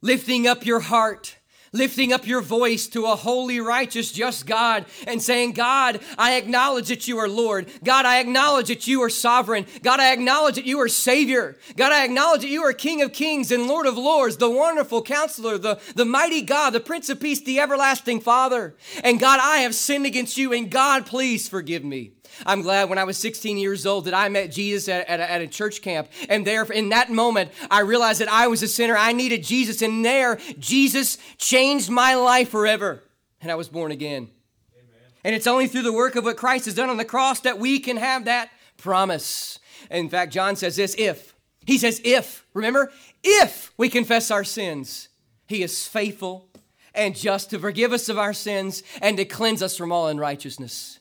lifting 0.00 0.48
up 0.48 0.66
your 0.66 0.80
heart 0.80 1.36
lifting 1.72 2.12
up 2.12 2.26
your 2.26 2.42
voice 2.42 2.86
to 2.88 3.06
a 3.06 3.16
holy, 3.16 3.60
righteous, 3.60 4.12
just 4.12 4.46
God 4.46 4.84
and 5.06 5.20
saying, 5.20 5.52
God, 5.52 6.00
I 6.18 6.36
acknowledge 6.36 6.88
that 6.88 7.08
you 7.08 7.18
are 7.18 7.28
Lord. 7.28 7.70
God, 7.82 8.04
I 8.04 8.20
acknowledge 8.20 8.68
that 8.68 8.86
you 8.86 9.02
are 9.02 9.10
sovereign. 9.10 9.66
God, 9.82 10.00
I 10.00 10.12
acknowledge 10.12 10.56
that 10.56 10.66
you 10.66 10.80
are 10.80 10.88
Savior. 10.88 11.56
God, 11.76 11.92
I 11.92 12.04
acknowledge 12.04 12.42
that 12.42 12.48
you 12.48 12.62
are 12.62 12.72
King 12.72 13.02
of 13.02 13.12
kings 13.12 13.50
and 13.50 13.66
Lord 13.66 13.86
of 13.86 13.96
lords, 13.96 14.36
the 14.36 14.50
wonderful 14.50 15.02
counselor, 15.02 15.58
the, 15.58 15.80
the 15.94 16.04
mighty 16.04 16.42
God, 16.42 16.70
the 16.70 16.80
Prince 16.80 17.08
of 17.08 17.20
Peace, 17.20 17.40
the 17.40 17.60
everlasting 17.60 18.20
Father. 18.20 18.74
And 19.02 19.18
God, 19.18 19.40
I 19.42 19.58
have 19.58 19.74
sinned 19.74 20.06
against 20.06 20.36
you, 20.36 20.52
and 20.52 20.70
God, 20.70 21.06
please 21.06 21.48
forgive 21.48 21.84
me. 21.84 22.12
I'm 22.46 22.62
glad 22.62 22.88
when 22.88 22.98
I 22.98 23.04
was 23.04 23.18
16 23.18 23.58
years 23.58 23.86
old 23.86 24.06
that 24.06 24.14
I 24.14 24.28
met 24.28 24.50
Jesus 24.50 24.88
at, 24.88 25.08
at, 25.08 25.20
a, 25.20 25.30
at, 25.30 25.40
a, 25.42 25.46
church 25.46 25.82
camp. 25.82 26.08
And 26.28 26.46
there, 26.46 26.64
in 26.64 26.90
that 26.90 27.10
moment, 27.10 27.50
I 27.70 27.80
realized 27.80 28.20
that 28.20 28.30
I 28.30 28.46
was 28.46 28.62
a 28.62 28.68
sinner. 28.68 28.96
I 28.96 29.12
needed 29.12 29.44
Jesus. 29.44 29.82
And 29.82 30.04
there, 30.04 30.38
Jesus 30.58 31.18
changed 31.38 31.90
my 31.90 32.14
life 32.14 32.50
forever. 32.50 33.02
And 33.40 33.50
I 33.50 33.54
was 33.54 33.68
born 33.68 33.92
again. 33.92 34.30
Amen. 34.74 35.10
And 35.24 35.34
it's 35.34 35.46
only 35.46 35.66
through 35.66 35.82
the 35.82 35.92
work 35.92 36.16
of 36.16 36.24
what 36.24 36.36
Christ 36.36 36.66
has 36.66 36.74
done 36.74 36.90
on 36.90 36.96
the 36.96 37.04
cross 37.04 37.40
that 37.40 37.58
we 37.58 37.78
can 37.78 37.96
have 37.96 38.24
that 38.24 38.50
promise. 38.76 39.58
In 39.90 40.08
fact, 40.08 40.32
John 40.32 40.56
says 40.56 40.76
this 40.76 40.94
if. 40.98 41.34
He 41.66 41.78
says, 41.78 42.00
if. 42.04 42.44
Remember? 42.54 42.90
If 43.22 43.72
we 43.76 43.88
confess 43.88 44.30
our 44.30 44.44
sins, 44.44 45.08
he 45.46 45.62
is 45.62 45.86
faithful 45.86 46.48
and 46.94 47.16
just 47.16 47.50
to 47.50 47.58
forgive 47.58 47.92
us 47.92 48.08
of 48.08 48.18
our 48.18 48.32
sins 48.32 48.82
and 49.00 49.16
to 49.16 49.24
cleanse 49.24 49.62
us 49.62 49.76
from 49.76 49.92
all 49.92 50.08
unrighteousness. 50.08 50.98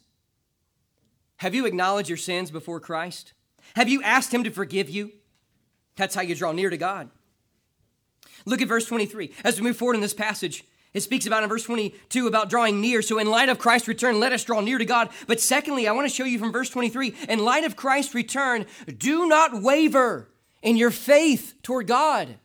Have 1.41 1.55
you 1.55 1.65
acknowledged 1.65 2.07
your 2.07 2.19
sins 2.19 2.51
before 2.51 2.79
Christ? 2.79 3.33
Have 3.75 3.89
you 3.89 4.03
asked 4.03 4.31
him 4.31 4.43
to 4.43 4.51
forgive 4.51 4.91
you? 4.91 5.12
That's 5.95 6.13
how 6.13 6.21
you 6.21 6.36
draw 6.36 6.51
near 6.51 6.69
to 6.69 6.77
God. 6.77 7.10
Look 8.45 8.62
at 8.62 8.67
verse 8.67 8.86
23. 8.86 9.33
As 9.43 9.60
we 9.60 9.65
move 9.65 9.75
forward 9.75 9.95
in 9.95 10.01
this 10.01 10.13
passage, 10.13 10.63
it 10.93 11.01
speaks 11.01 11.25
about 11.25 11.41
in 11.41 11.50
verse 11.50 11.63
22 11.63 12.27
about 12.27 12.51
drawing 12.51 12.79
near. 12.79 13.01
So, 13.01 13.17
in 13.17 13.27
light 13.27 13.50
of 13.50 13.57
Christ's 13.57 13.88
return, 13.88 14.19
let 14.19 14.33
us 14.33 14.43
draw 14.43 14.62
near 14.62 14.77
to 14.77 14.86
God. 14.86 15.10
But 15.25 15.39
secondly, 15.39 15.88
I 15.88 15.93
want 15.93 16.07
to 16.07 16.15
show 16.15 16.25
you 16.25 16.38
from 16.38 16.51
verse 16.51 16.69
23 16.69 17.15
in 17.27 17.39
light 17.39 17.63
of 17.63 17.75
Christ's 17.75 18.13
return, 18.13 18.67
do 18.95 19.25
not 19.25 19.63
waver 19.63 20.29
in 20.62 20.77
your 20.77 20.91
faith 20.91 21.55
toward 21.63 21.88
God. 21.88 22.38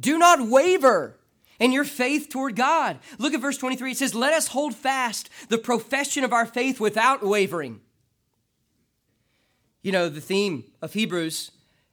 Do 0.00 0.16
not 0.16 0.48
waver 0.48 1.18
in 1.58 1.72
your 1.72 1.84
faith 1.84 2.30
toward 2.30 2.56
God. 2.56 3.00
Look 3.18 3.34
at 3.34 3.42
verse 3.42 3.58
23. 3.58 3.90
It 3.90 3.98
says, 3.98 4.14
Let 4.14 4.32
us 4.32 4.48
hold 4.48 4.74
fast 4.74 5.28
the 5.50 5.58
profession 5.58 6.24
of 6.24 6.32
our 6.32 6.46
faith 6.46 6.80
without 6.80 7.22
wavering. 7.22 7.82
You 9.82 9.92
know, 9.92 10.08
the 10.08 10.20
theme 10.20 10.64
of 10.82 10.92
Hebrews 10.92 11.50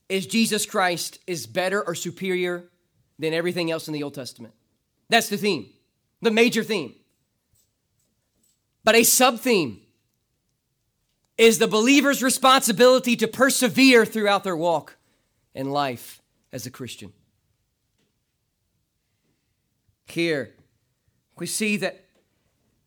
is 0.09 0.27
Jesus 0.27 0.65
Christ 0.65 1.19
is 1.27 1.47
better 1.47 1.81
or 1.81 1.95
superior 1.95 2.65
than 3.17 3.33
everything 3.33 3.71
else 3.71 3.87
in 3.87 3.93
the 3.93 4.03
Old 4.03 4.13
Testament. 4.13 4.53
That's 5.09 5.29
the 5.29 5.37
theme, 5.37 5.69
the 6.21 6.31
major 6.31 6.63
theme. 6.63 6.95
But 8.83 8.95
a 8.95 9.03
sub 9.03 9.39
theme 9.39 9.81
is 11.37 11.57
the 11.57 11.67
believer's 11.67 12.23
responsibility 12.23 13.15
to 13.17 13.27
persevere 13.27 14.05
throughout 14.05 14.43
their 14.43 14.55
walk 14.55 14.97
in 15.53 15.69
life 15.69 16.21
as 16.51 16.65
a 16.65 16.71
Christian. 16.71 17.11
Here, 20.05 20.53
we 21.37 21.47
see 21.47 21.77
that 21.77 22.04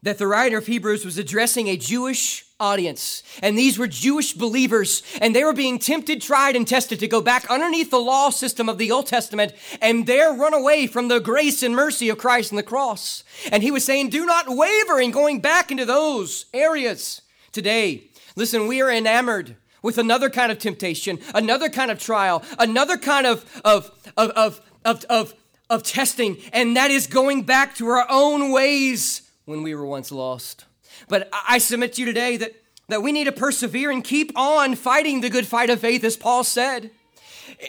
that 0.03 0.19
the 0.19 0.27
writer 0.27 0.59
of 0.59 0.67
Hebrews 0.67 1.05
was 1.05 1.19
addressing 1.19 1.69
a 1.69 1.77
Jewish 1.77 2.45
audience. 2.61 3.23
And 3.43 3.57
these 3.57 3.79
were 3.79 3.87
Jewish 3.87 4.33
believers, 4.33 5.03
and 5.21 5.35
they 5.35 5.45
were 5.45 5.53
being 5.53 5.79
tempted, 5.79 6.21
tried, 6.21 6.57
and 6.57 6.67
tested 6.67 7.01
to 7.01 7.09
go 7.09 7.21
back 7.21 7.49
underneath 7.51 7.91
the 7.91 8.01
law 8.01 8.31
system 8.31 8.69
of 8.69 8.79
the 8.79 8.91
Old 8.91 9.07
Testament 9.07 9.53
and 9.81 10.07
there 10.07 10.33
run 10.33 10.55
away 10.55 10.87
from 10.87 11.09
the 11.09 11.21
grace 11.21 11.63
and 11.63 11.75
mercy 11.75 12.09
of 12.09 12.19
Christ 12.19 12.51
and 12.51 12.59
the 12.59 12.65
cross. 12.65 13.25
And 13.51 13.63
he 13.63 13.71
was 13.71 13.85
saying, 13.85 14.11
Do 14.11 14.27
not 14.27 14.49
waver 14.49 15.01
in 15.01 15.11
going 15.11 15.41
back 15.41 15.71
into 15.71 15.85
those 15.85 16.47
areas 16.53 17.23
today. 17.53 18.05
Listen, 18.37 18.67
we 18.67 18.81
are 18.81 18.91
enamored 18.91 19.57
with 19.83 19.99
another 19.99 20.31
kind 20.31 20.51
of 20.51 20.59
temptation, 20.59 21.19
another 21.35 21.69
kind 21.69 21.91
of 21.91 22.01
trial, 22.01 22.43
another 22.59 22.97
kind 22.97 23.27
of, 23.27 23.45
of, 23.65 23.91
of, 24.17 24.31
of, 24.31 24.61
of, 24.85 25.05
of, 25.07 25.35
of 25.71 25.83
testing, 25.83 26.39
and 26.53 26.77
that 26.77 26.91
is 26.91 27.07
going 27.07 27.43
back 27.43 27.77
to 27.77 27.87
our 27.87 28.07
own 28.11 28.51
ways 28.51 29.28
when 29.49 29.63
we 29.63 29.75
were 29.75 29.87
once 29.87 30.13
lost. 30.13 30.67
But 31.09 31.31
I 31.49 31.57
submit 31.57 31.95
to 31.95 32.03
you 32.03 32.07
today 32.07 32.37
that, 32.37 32.53
that 32.89 33.03
we 33.03 33.13
need 33.13 33.25
to 33.25 33.33
persevere 33.33 33.91
and 33.91 34.05
keep 34.05 34.31
on 34.37 34.75
fighting 34.75 35.23
the 35.23 35.31
good 35.31 35.47
fight 35.47 35.71
of 35.71 35.81
faith, 35.81 36.05
as 36.05 36.19
Paul 36.19 36.45
said. 36.45 36.91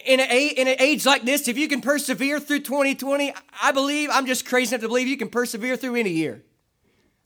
In, 0.05 0.19
a, 0.19 0.48
in 0.50 0.67
an 0.67 0.75
age 0.77 1.05
like 1.05 1.24
this, 1.24 1.48
if 1.48 1.57
you 1.57 1.69
can 1.69 1.79
persevere 1.79 2.41
through 2.41 2.59
2020, 2.59 3.33
I 3.63 3.71
believe, 3.71 4.09
I'm 4.12 4.25
just 4.25 4.45
crazy 4.45 4.75
enough 4.75 4.81
to 4.81 4.89
believe 4.89 5.07
you 5.07 5.15
can 5.15 5.29
persevere 5.29 5.77
through 5.77 5.95
any 5.95 6.09
year. 6.09 6.43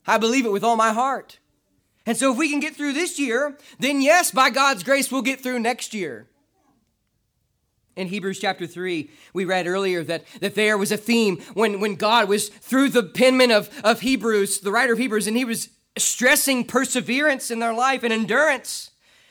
I 0.06 0.18
believe 0.18 0.46
it 0.46 0.52
with 0.52 0.62
all 0.62 0.76
my 0.76 0.92
heart. 0.92 1.40
And 2.06 2.16
so 2.16 2.30
if 2.30 2.38
we 2.38 2.48
can 2.48 2.60
get 2.60 2.76
through 2.76 2.92
this 2.92 3.18
year, 3.18 3.58
then 3.80 4.00
yes, 4.00 4.30
by 4.30 4.50
God's 4.50 4.84
grace, 4.84 5.10
we'll 5.10 5.22
get 5.22 5.40
through 5.40 5.58
next 5.58 5.94
year. 5.94 6.28
In 7.96 8.08
Hebrews 8.08 8.40
chapter 8.40 8.66
3, 8.66 9.08
we 9.32 9.44
read 9.44 9.66
earlier 9.66 10.02
that, 10.04 10.24
that 10.40 10.56
there 10.56 10.76
was 10.76 10.90
a 10.90 10.96
theme 10.96 11.40
when, 11.54 11.78
when 11.78 11.94
God 11.94 12.28
was 12.28 12.48
through 12.48 12.88
the 12.88 13.04
penman 13.04 13.52
of, 13.52 13.70
of 13.84 14.00
Hebrews, 14.00 14.60
the 14.60 14.72
writer 14.72 14.94
of 14.94 14.98
Hebrews, 14.98 15.28
and 15.28 15.36
he 15.36 15.44
was 15.44 15.68
stressing 15.96 16.64
perseverance 16.64 17.50
in 17.52 17.60
their 17.60 17.72
life 17.72 18.02
and 18.02 18.12
endurance 18.12 18.90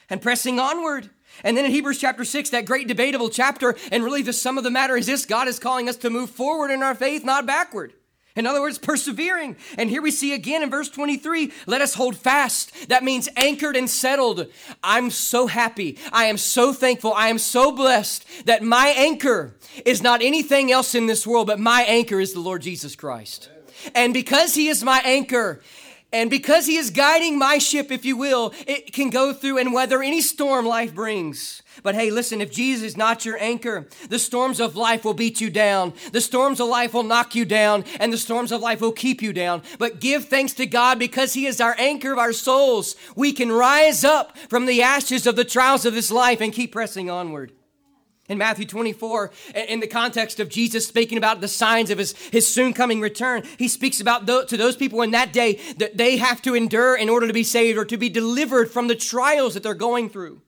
and 0.09 0.21
pressing 0.21 0.59
onward. 0.59 1.09
And 1.43 1.57
then 1.57 1.65
in 1.65 1.71
Hebrews 1.71 1.99
chapter 1.99 2.23
6, 2.23 2.51
that 2.51 2.65
great 2.65 2.87
debatable 2.87 3.29
chapter, 3.29 3.75
and 3.91 4.03
really 4.03 4.21
the 4.21 4.31
sum 4.31 4.57
of 4.57 4.63
the 4.63 4.71
matter 4.71 4.95
is 4.95 5.07
this 5.07 5.25
God 5.25 5.47
is 5.47 5.59
calling 5.59 5.89
us 5.89 5.97
to 5.97 6.09
move 6.09 6.29
forward 6.29 6.71
in 6.71 6.83
our 6.83 6.95
faith, 6.95 7.25
not 7.25 7.45
backward. 7.45 7.93
In 8.35 8.47
other 8.47 8.61
words, 8.61 8.79
persevering. 8.79 9.57
And 9.77 9.89
here 9.89 10.01
we 10.01 10.09
see 10.09 10.33
again 10.33 10.63
in 10.63 10.69
verse 10.69 10.89
23 10.89 11.51
let 11.67 11.81
us 11.81 11.93
hold 11.93 12.15
fast. 12.15 12.89
That 12.89 13.03
means 13.03 13.29
anchored 13.35 13.75
and 13.75 13.89
settled. 13.89 14.47
I'm 14.83 15.11
so 15.11 15.47
happy. 15.47 15.99
I 16.11 16.25
am 16.25 16.37
so 16.37 16.73
thankful. 16.73 17.13
I 17.13 17.27
am 17.27 17.37
so 17.37 17.71
blessed 17.71 18.25
that 18.45 18.63
my 18.63 18.87
anchor 18.87 19.55
is 19.85 20.01
not 20.01 20.21
anything 20.21 20.71
else 20.71 20.95
in 20.95 21.05
this 21.05 21.27
world, 21.27 21.47
but 21.47 21.59
my 21.59 21.83
anchor 21.83 22.19
is 22.19 22.33
the 22.33 22.39
Lord 22.39 22.63
Jesus 22.63 22.95
Christ. 22.95 23.49
And 23.93 24.13
because 24.13 24.55
He 24.55 24.67
is 24.67 24.83
my 24.83 25.01
anchor, 25.03 25.61
and 26.11 26.29
because 26.29 26.67
He 26.67 26.77
is 26.77 26.91
guiding 26.91 27.37
my 27.39 27.57
ship, 27.57 27.91
if 27.91 28.05
you 28.05 28.15
will, 28.15 28.53
it 28.67 28.93
can 28.93 29.09
go 29.09 29.33
through 29.33 29.57
and 29.57 29.73
weather 29.73 30.01
any 30.01 30.21
storm 30.21 30.65
life 30.65 30.93
brings. 30.93 31.62
But 31.83 31.95
hey, 31.95 32.09
listen, 32.09 32.39
if 32.39 32.49
Jesus 32.49 32.83
is 32.83 32.97
not 32.97 33.25
your 33.25 33.37
anchor, 33.41 33.87
the 34.07 34.17
storms 34.17 34.61
of 34.61 34.77
life 34.77 35.03
will 35.03 35.13
beat 35.13 35.41
you 35.41 35.49
down. 35.49 35.93
The 36.13 36.21
storms 36.21 36.61
of 36.61 36.69
life 36.69 36.93
will 36.93 37.03
knock 37.03 37.35
you 37.35 37.43
down, 37.43 37.83
and 37.99 38.11
the 38.11 38.17
storms 38.17 38.53
of 38.53 38.61
life 38.61 38.79
will 38.79 38.93
keep 38.93 39.21
you 39.21 39.33
down. 39.33 39.61
But 39.77 39.99
give 39.99 40.25
thanks 40.25 40.53
to 40.53 40.65
God 40.65 40.97
because 40.97 41.33
He 41.33 41.45
is 41.45 41.59
our 41.59 41.75
anchor 41.77 42.13
of 42.13 42.17
our 42.17 42.31
souls. 42.31 42.95
We 43.17 43.33
can 43.33 43.51
rise 43.51 44.05
up 44.05 44.37
from 44.47 44.65
the 44.65 44.81
ashes 44.81 45.27
of 45.27 45.35
the 45.35 45.43
trials 45.43 45.85
of 45.85 45.93
this 45.93 46.09
life 46.09 46.39
and 46.39 46.53
keep 46.53 46.71
pressing 46.71 47.09
onward. 47.09 47.51
In 48.29 48.37
Matthew 48.37 48.65
24, 48.65 49.31
in 49.67 49.81
the 49.81 49.87
context 49.87 50.39
of 50.39 50.47
Jesus 50.47 50.87
speaking 50.87 51.17
about 51.17 51.41
the 51.41 51.49
signs 51.49 51.89
of 51.89 51.97
his, 51.97 52.13
his 52.31 52.47
soon 52.47 52.73
coming 52.73 53.01
return, 53.01 53.43
he 53.57 53.67
speaks 53.67 53.99
about 53.99 54.25
th- 54.25 54.47
to 54.47 54.55
those 54.55 54.77
people 54.77 55.01
in 55.01 55.11
that 55.11 55.33
day 55.33 55.59
that 55.77 55.97
they 55.97 56.15
have 56.15 56.41
to 56.43 56.55
endure 56.55 56.95
in 56.95 57.09
order 57.09 57.27
to 57.27 57.33
be 57.33 57.43
saved 57.43 57.77
or 57.77 57.83
to 57.83 57.97
be 57.97 58.07
delivered 58.07 58.71
from 58.71 58.87
the 58.87 58.95
trials 58.95 59.55
that 59.55 59.63
they're 59.63 59.73
going 59.73 60.09
through 60.09 60.41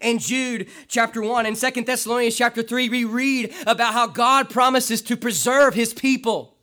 and 0.00 0.20
Jude 0.20 0.68
chapter 0.88 1.22
1 1.22 1.46
and 1.46 1.56
Second 1.56 1.86
Thessalonians 1.86 2.36
chapter 2.36 2.62
3, 2.62 2.88
we 2.88 3.04
read 3.04 3.52
about 3.66 3.92
how 3.92 4.06
God 4.06 4.50
promises 4.50 5.02
to 5.02 5.16
preserve 5.16 5.74
his 5.74 5.94
people. 5.94 6.56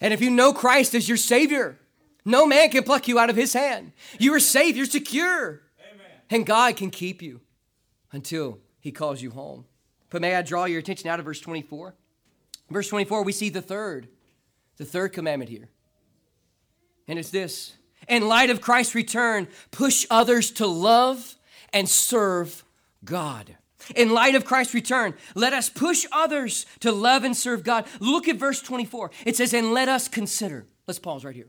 And 0.00 0.14
if 0.14 0.20
you 0.20 0.30
know 0.30 0.52
Christ 0.52 0.94
as 0.94 1.08
your 1.08 1.16
Savior, 1.16 1.78
no 2.24 2.46
man 2.46 2.70
can 2.70 2.84
pluck 2.84 3.08
you 3.08 3.18
out 3.18 3.30
of 3.30 3.36
his 3.36 3.52
hand. 3.52 3.92
You 4.18 4.34
are 4.34 4.40
safe, 4.40 4.76
you're 4.76 4.86
secure. 4.86 5.62
Amen. 5.92 6.06
And 6.30 6.46
God 6.46 6.76
can 6.76 6.90
keep 6.90 7.22
you 7.22 7.40
until 8.12 8.58
he 8.80 8.92
calls 8.92 9.22
you 9.22 9.30
home. 9.30 9.64
But 10.10 10.22
may 10.22 10.34
I 10.34 10.42
draw 10.42 10.64
your 10.64 10.78
attention 10.78 11.08
out 11.08 11.18
of 11.18 11.24
verse 11.24 11.40
24? 11.40 11.94
Verse 12.70 12.88
24, 12.88 13.22
we 13.24 13.32
see 13.32 13.48
the 13.48 13.62
third, 13.62 14.08
the 14.76 14.84
third 14.84 15.12
commandment 15.12 15.50
here. 15.50 15.68
And 17.06 17.18
it's 17.18 17.30
this 17.30 17.74
In 18.06 18.28
light 18.28 18.50
of 18.50 18.60
Christ's 18.60 18.94
return, 18.94 19.48
push 19.70 20.06
others 20.10 20.50
to 20.52 20.66
love 20.66 21.37
and 21.72 21.88
serve 21.88 22.64
God. 23.04 23.56
In 23.94 24.10
light 24.10 24.34
of 24.34 24.44
Christ's 24.44 24.74
return, 24.74 25.14
let 25.34 25.52
us 25.52 25.70
push 25.70 26.04
others 26.12 26.66
to 26.80 26.92
love 26.92 27.24
and 27.24 27.36
serve 27.36 27.62
God. 27.62 27.86
Look 28.00 28.28
at 28.28 28.36
verse 28.36 28.60
24. 28.60 29.10
It 29.24 29.36
says, 29.36 29.54
and 29.54 29.72
let 29.72 29.88
us 29.88 30.08
consider. 30.08 30.66
Let's 30.86 30.98
pause 30.98 31.24
right 31.24 31.34
here. 31.34 31.48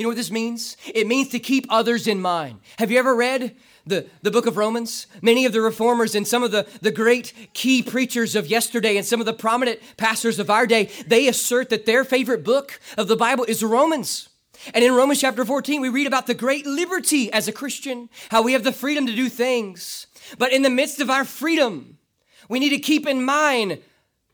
You 0.00 0.04
know 0.04 0.08
what 0.08 0.16
this 0.16 0.30
means? 0.30 0.78
It 0.94 1.06
means 1.06 1.28
to 1.28 1.38
keep 1.38 1.66
others 1.68 2.06
in 2.06 2.22
mind. 2.22 2.60
Have 2.78 2.90
you 2.90 2.98
ever 2.98 3.14
read 3.14 3.54
the, 3.86 4.06
the 4.22 4.30
book 4.30 4.46
of 4.46 4.56
Romans? 4.56 5.06
Many 5.20 5.44
of 5.44 5.52
the 5.52 5.60
reformers 5.60 6.14
and 6.14 6.26
some 6.26 6.42
of 6.42 6.52
the, 6.52 6.66
the 6.80 6.90
great 6.90 7.34
key 7.52 7.82
preachers 7.82 8.34
of 8.34 8.46
yesterday 8.46 8.96
and 8.96 9.04
some 9.04 9.20
of 9.20 9.26
the 9.26 9.34
prominent 9.34 9.78
pastors 9.98 10.38
of 10.38 10.48
our 10.48 10.66
day, 10.66 10.88
they 11.06 11.28
assert 11.28 11.68
that 11.68 11.84
their 11.84 12.02
favorite 12.02 12.44
book 12.44 12.80
of 12.96 13.08
the 13.08 13.16
Bible 13.16 13.44
is 13.44 13.62
Romans. 13.62 14.29
And 14.74 14.84
in 14.84 14.94
Romans 14.94 15.20
chapter 15.20 15.44
14, 15.44 15.80
we 15.80 15.88
read 15.88 16.06
about 16.06 16.26
the 16.26 16.34
great 16.34 16.66
liberty 16.66 17.32
as 17.32 17.48
a 17.48 17.52
Christian, 17.52 18.08
how 18.30 18.42
we 18.42 18.52
have 18.52 18.64
the 18.64 18.72
freedom 18.72 19.06
to 19.06 19.14
do 19.14 19.28
things. 19.28 20.06
But 20.38 20.52
in 20.52 20.62
the 20.62 20.70
midst 20.70 21.00
of 21.00 21.10
our 21.10 21.24
freedom, 21.24 21.98
we 22.48 22.58
need 22.58 22.70
to 22.70 22.78
keep 22.78 23.06
in 23.06 23.24
mind 23.24 23.80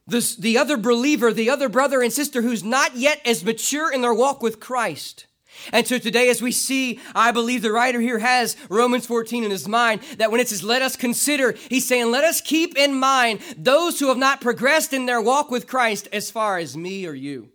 this, 0.06 0.36
the 0.36 0.58
other 0.58 0.76
believer, 0.76 1.32
the 1.32 1.50
other 1.50 1.68
brother 1.68 2.02
and 2.02 2.12
sister 2.12 2.42
who's 2.42 2.64
not 2.64 2.96
yet 2.96 3.20
as 3.24 3.44
mature 3.44 3.92
in 3.92 4.02
their 4.02 4.14
walk 4.14 4.42
with 4.42 4.60
Christ. 4.60 5.26
And 5.72 5.86
so 5.86 5.98
today, 5.98 6.28
as 6.28 6.42
we 6.42 6.52
see, 6.52 7.00
I 7.14 7.32
believe 7.32 7.62
the 7.62 7.72
writer 7.72 8.00
here 8.00 8.18
has 8.18 8.56
Romans 8.68 9.06
14 9.06 9.42
in 9.42 9.50
his 9.50 9.66
mind 9.66 10.02
that 10.18 10.30
when 10.30 10.40
it 10.40 10.48
says, 10.48 10.62
let 10.62 10.82
us 10.82 10.96
consider, 10.96 11.52
he's 11.70 11.88
saying, 11.88 12.10
let 12.10 12.24
us 12.24 12.40
keep 12.40 12.76
in 12.76 12.94
mind 12.94 13.40
those 13.56 13.98
who 13.98 14.08
have 14.08 14.18
not 14.18 14.40
progressed 14.40 14.92
in 14.92 15.06
their 15.06 15.20
walk 15.20 15.50
with 15.50 15.66
Christ 15.66 16.08
as 16.12 16.30
far 16.30 16.58
as 16.58 16.76
me 16.76 17.06
or 17.06 17.14
you. 17.14 17.48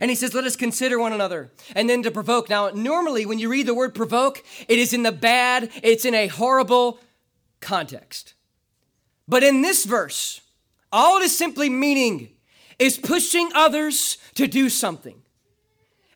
And 0.00 0.10
he 0.10 0.14
says, 0.14 0.34
let 0.34 0.44
us 0.44 0.56
consider 0.56 0.98
one 0.98 1.12
another. 1.12 1.50
And 1.74 1.88
then 1.88 2.02
to 2.02 2.10
provoke. 2.10 2.48
Now, 2.48 2.70
normally 2.70 3.26
when 3.26 3.38
you 3.38 3.48
read 3.48 3.66
the 3.66 3.74
word 3.74 3.94
provoke, 3.94 4.42
it 4.68 4.78
is 4.78 4.92
in 4.92 5.02
the 5.02 5.12
bad, 5.12 5.70
it's 5.82 6.04
in 6.04 6.14
a 6.14 6.26
horrible 6.26 7.00
context. 7.60 8.34
But 9.28 9.42
in 9.42 9.62
this 9.62 9.84
verse, 9.84 10.40
all 10.92 11.18
it 11.18 11.24
is 11.24 11.36
simply 11.36 11.68
meaning 11.68 12.30
is 12.78 12.98
pushing 12.98 13.50
others 13.54 14.18
to 14.34 14.46
do 14.46 14.68
something. 14.68 15.20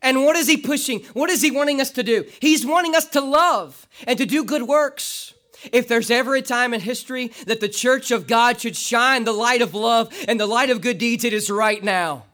And 0.02 0.25
what 0.25 0.37
is 0.37 0.46
he 0.46 0.56
pushing? 0.56 1.00
What 1.12 1.30
is 1.30 1.42
he 1.42 1.50
wanting 1.50 1.80
us 1.80 1.90
to 1.92 2.02
do? 2.02 2.25
He's 2.40 2.64
wanting 2.64 2.94
us 2.94 3.06
to 3.06 3.20
love 3.20 3.87
and 4.06 4.18
to 4.18 4.26
do 4.26 4.44
good 4.44 4.62
works. 4.62 5.34
If 5.72 5.88
there's 5.88 6.10
ever 6.10 6.34
a 6.37 6.42
time 6.42 6.72
in 6.72 6.80
history 6.80 7.32
that 7.46 7.60
the 7.60 7.68
church 7.68 8.10
of 8.10 8.26
God 8.26 8.60
should 8.60 8.76
shine 8.76 9.25
the 9.25 9.32
light 9.32 9.60
of 9.60 9.75
love 9.75 10.10
and 10.26 10.40
the 10.40 10.46
light 10.46 10.70
of 10.70 10.80
good 10.80 10.96
deeds, 10.96 11.25
it 11.25 11.34
is 11.34 11.50
right 11.50 11.82
now. 11.82 12.25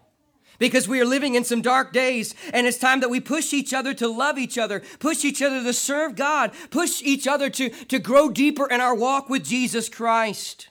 Because 0.59 0.89
we 0.89 1.01
are 1.01 1.05
living 1.05 1.35
in 1.35 1.45
some 1.45 1.63
dark 1.63 1.93
days, 1.93 2.35
and 2.53 2.67
it's 2.67 2.79
time 2.79 3.01
that 3.01 3.11
we 3.11 3.21
push 3.21 3.53
each 3.53 3.75
other 3.75 3.93
to 3.95 4.09
love 4.09 4.39
each 4.39 4.57
other, 4.57 4.83
push 4.99 5.25
each 5.25 5.43
other 5.43 5.63
to 5.63 5.73
serve 5.73 6.17
God, 6.17 6.53
push 6.71 7.03
each 7.03 7.27
other 7.27 7.51
to, 7.51 7.69
to 7.69 7.99
grow 7.99 8.31
deeper 8.31 8.67
in 8.67 8.81
our 8.81 8.95
walk 8.95 9.29
with 9.29 9.45
Jesus 9.45 9.89
Christ. 9.89 10.69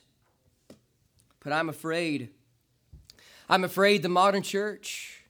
But 1.44 1.54
I'm 1.54 1.70
afraid, 1.70 2.30
I'm 3.48 3.64
afraid 3.64 4.02
the 4.02 4.10
modern 4.10 4.42
church 4.42 5.24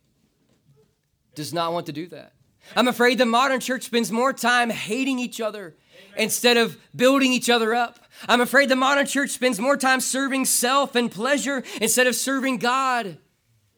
does 1.35 1.53
not 1.53 1.73
want 1.73 1.87
to 1.87 1.91
do 1.91 2.07
that. 2.07 2.31
I'm 2.75 2.87
afraid 2.87 3.17
the 3.17 3.25
modern 3.25 3.59
church 3.59 3.83
spends 3.83 4.11
more 4.11 4.31
time 4.33 4.69
hating 4.69 5.19
each 5.19 5.41
other 5.41 5.75
instead 6.17 6.57
of 6.57 6.77
building 6.95 7.33
each 7.33 7.49
other 7.49 7.75
up. 7.75 7.99
I'm 8.27 8.41
afraid 8.41 8.69
the 8.69 8.75
modern 8.75 9.05
church 9.05 9.31
spends 9.31 9.59
more 9.59 9.77
time 9.77 9.99
serving 9.99 10.45
self 10.45 10.95
and 10.95 11.11
pleasure 11.11 11.63
instead 11.81 12.07
of 12.07 12.15
serving 12.15 12.57
God 12.57 13.17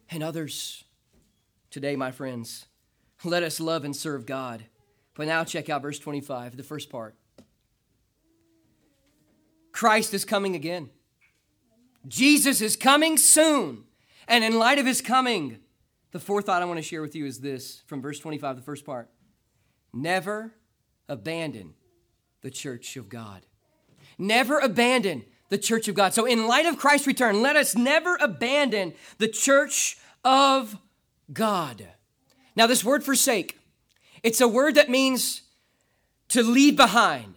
and 0.09 0.23
others. 0.23 0.83
Today, 1.69 1.95
my 1.95 2.11
friends, 2.11 2.65
let 3.23 3.43
us 3.43 3.59
love 3.59 3.83
and 3.83 3.95
serve 3.95 4.25
God. 4.25 4.65
But 5.15 5.27
now 5.27 5.43
check 5.43 5.69
out 5.69 5.81
verse 5.81 5.99
25, 5.99 6.57
the 6.57 6.63
first 6.63 6.89
part. 6.89 7.15
Christ 9.71 10.13
is 10.13 10.25
coming 10.25 10.55
again. 10.55 10.89
Jesus 12.07 12.61
is 12.61 12.75
coming 12.75 13.17
soon. 13.17 13.83
And 14.27 14.43
in 14.43 14.57
light 14.57 14.79
of 14.79 14.85
his 14.85 15.01
coming, 15.01 15.59
the 16.11 16.19
fourth 16.19 16.45
thought 16.45 16.61
I 16.61 16.65
want 16.65 16.77
to 16.77 16.83
share 16.83 17.01
with 17.01 17.15
you 17.15 17.25
is 17.25 17.39
this 17.39 17.81
from 17.85 18.01
verse 18.01 18.19
25, 18.19 18.55
the 18.55 18.61
first 18.61 18.85
part. 18.85 19.09
Never 19.93 20.53
abandon 21.07 21.73
the 22.41 22.51
church 22.51 22.97
of 22.97 23.09
God. 23.09 23.45
Never 24.17 24.59
abandon 24.59 25.25
the 25.49 25.57
church 25.57 25.87
of 25.87 25.95
God. 25.95 26.13
So, 26.13 26.25
in 26.25 26.47
light 26.47 26.65
of 26.65 26.77
Christ's 26.77 27.07
return, 27.07 27.41
let 27.41 27.55
us 27.55 27.75
never 27.75 28.17
abandon 28.19 28.93
the 29.17 29.27
church 29.27 29.97
of 30.23 30.77
God. 31.31 31.87
Now, 32.55 32.67
this 32.67 32.83
word 32.83 33.03
forsake, 33.03 33.59
it's 34.23 34.41
a 34.41 34.47
word 34.47 34.75
that 34.75 34.89
means 34.89 35.43
to 36.29 36.43
leave 36.43 36.75
behind, 36.75 37.35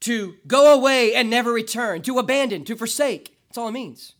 to 0.00 0.36
go 0.46 0.74
away 0.74 1.14
and 1.14 1.28
never 1.28 1.52
return, 1.52 2.02
to 2.02 2.18
abandon, 2.18 2.64
to 2.66 2.76
forsake. 2.76 3.36
That's 3.48 3.58
all 3.58 3.68
it 3.68 3.72
means. 3.72 4.14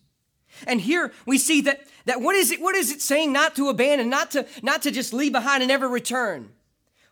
And 0.67 0.81
here 0.81 1.13
we 1.25 1.37
see 1.37 1.61
that, 1.61 1.81
that 2.05 2.21
what 2.21 2.35
is 2.35 2.51
it 2.51 2.59
what 2.59 2.75
is 2.75 2.91
it 2.91 3.01
saying 3.01 3.31
not 3.31 3.55
to 3.55 3.69
abandon, 3.69 4.09
not 4.09 4.31
to 4.31 4.45
not 4.61 4.81
to 4.81 4.91
just 4.91 5.13
leave 5.13 5.31
behind 5.31 5.61
and 5.61 5.69
never 5.69 5.87
return? 5.87 6.49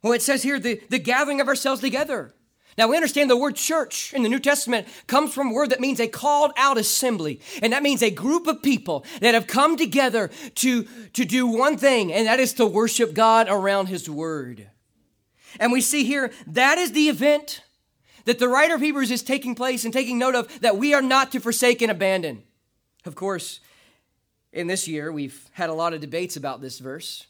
Well, 0.01 0.13
it 0.13 0.22
says 0.22 0.44
here 0.44 0.60
the, 0.60 0.82
the 0.89 1.00
gathering 1.00 1.39
of 1.39 1.48
ourselves 1.48 1.82
together. 1.82 2.34
Now 2.77 2.88
we 2.88 2.96
understand 2.96 3.29
the 3.29 3.38
word 3.38 3.55
church 3.55 4.13
in 4.13 4.22
the 4.22 4.29
New 4.29 4.39
Testament 4.39 4.88
comes 5.07 5.34
from 5.34 5.50
a 5.50 5.53
word 5.53 5.72
that 5.72 5.79
means 5.79 6.00
a 6.00 6.07
called 6.07 6.51
out 6.57 6.77
assembly. 6.77 7.41
And 7.62 7.74
that 7.74 7.81
means 7.81 8.03
a 8.03 8.12
group 8.12 8.46
of 8.46 8.62
people 8.62 9.03
that 9.19 9.34
have 9.34 9.48
come 9.48 9.77
together 9.77 10.29
to, 10.55 10.84
to 11.13 11.25
do 11.25 11.48
one 11.48 11.77
thing, 11.77 12.13
and 12.13 12.27
that 12.27 12.39
is 12.39 12.53
to 12.53 12.67
worship 12.67 13.13
God 13.15 13.48
around 13.50 13.88
his 13.88 14.07
word. 14.07 14.69
And 15.60 15.72
we 15.72 15.81
see 15.81 16.03
here 16.03 16.31
that 16.46 16.77
is 16.77 16.91
the 16.91 17.10
event 17.10 17.63
that 18.25 18.39
the 18.39 18.50
writer 18.50 18.75
of 18.75 18.81
Hebrews 18.81 19.10
is 19.10 19.24
taking 19.24 19.55
place 19.55 19.84
and 19.84 19.93
taking 19.93 20.19
note 20.19 20.36
of 20.36 20.60
that 20.60 20.77
we 20.77 20.93
are 20.93 21.01
not 21.01 21.31
to 21.31 21.39
forsake 21.39 21.81
and 21.81 21.89
abandon. 21.89 22.43
Of 23.05 23.15
course, 23.15 23.60
in 24.51 24.67
this 24.67 24.88
year 24.88 25.12
we've 25.12 25.50
had 25.53 25.69
a 25.69 25.74
lot 25.74 25.93
of 25.93 26.01
debates 26.01 26.36
about 26.36 26.62
this 26.62 26.77
verse. 26.77 27.25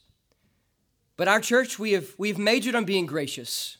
But 1.16 1.28
our 1.28 1.40
church, 1.40 1.80
we 1.80 1.94
have 1.94 2.14
we've 2.18 2.38
majored 2.38 2.76
on 2.76 2.84
being 2.84 3.06
gracious. 3.06 3.78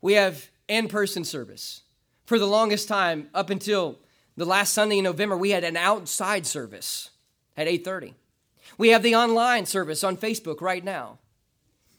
We 0.00 0.12
have 0.12 0.50
in 0.68 0.88
person 0.88 1.24
service. 1.24 1.82
For 2.26 2.38
the 2.38 2.46
longest 2.46 2.88
time, 2.88 3.28
up 3.34 3.50
until 3.50 3.98
the 4.36 4.44
last 4.44 4.72
Sunday 4.72 4.98
in 4.98 5.04
November, 5.04 5.36
we 5.36 5.50
had 5.50 5.64
an 5.64 5.76
outside 5.76 6.46
service 6.46 7.10
at 7.56 7.66
8:30. 7.66 8.14
We 8.76 8.90
have 8.90 9.02
the 9.02 9.16
online 9.16 9.66
service 9.66 10.04
on 10.04 10.16
Facebook 10.16 10.60
right 10.60 10.84
now. 10.84 11.18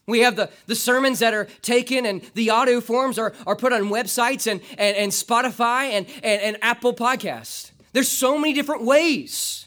We 0.06 0.20
have 0.20 0.36
the, 0.36 0.50
the 0.66 0.74
sermons 0.74 1.20
that 1.20 1.34
are 1.34 1.46
taken 1.62 2.04
and 2.04 2.22
the 2.34 2.50
audio 2.50 2.80
forms 2.80 3.18
are, 3.18 3.32
are 3.46 3.54
put 3.54 3.72
on 3.72 3.84
websites 3.84 4.50
and, 4.50 4.60
and, 4.76 4.96
and 4.96 5.12
Spotify 5.12 5.90
and, 5.90 6.06
and, 6.22 6.42
and 6.42 6.56
Apple 6.62 6.94
Podcasts. 6.94 7.70
There's 7.92 8.08
so 8.08 8.38
many 8.38 8.52
different 8.52 8.84
ways 8.84 9.66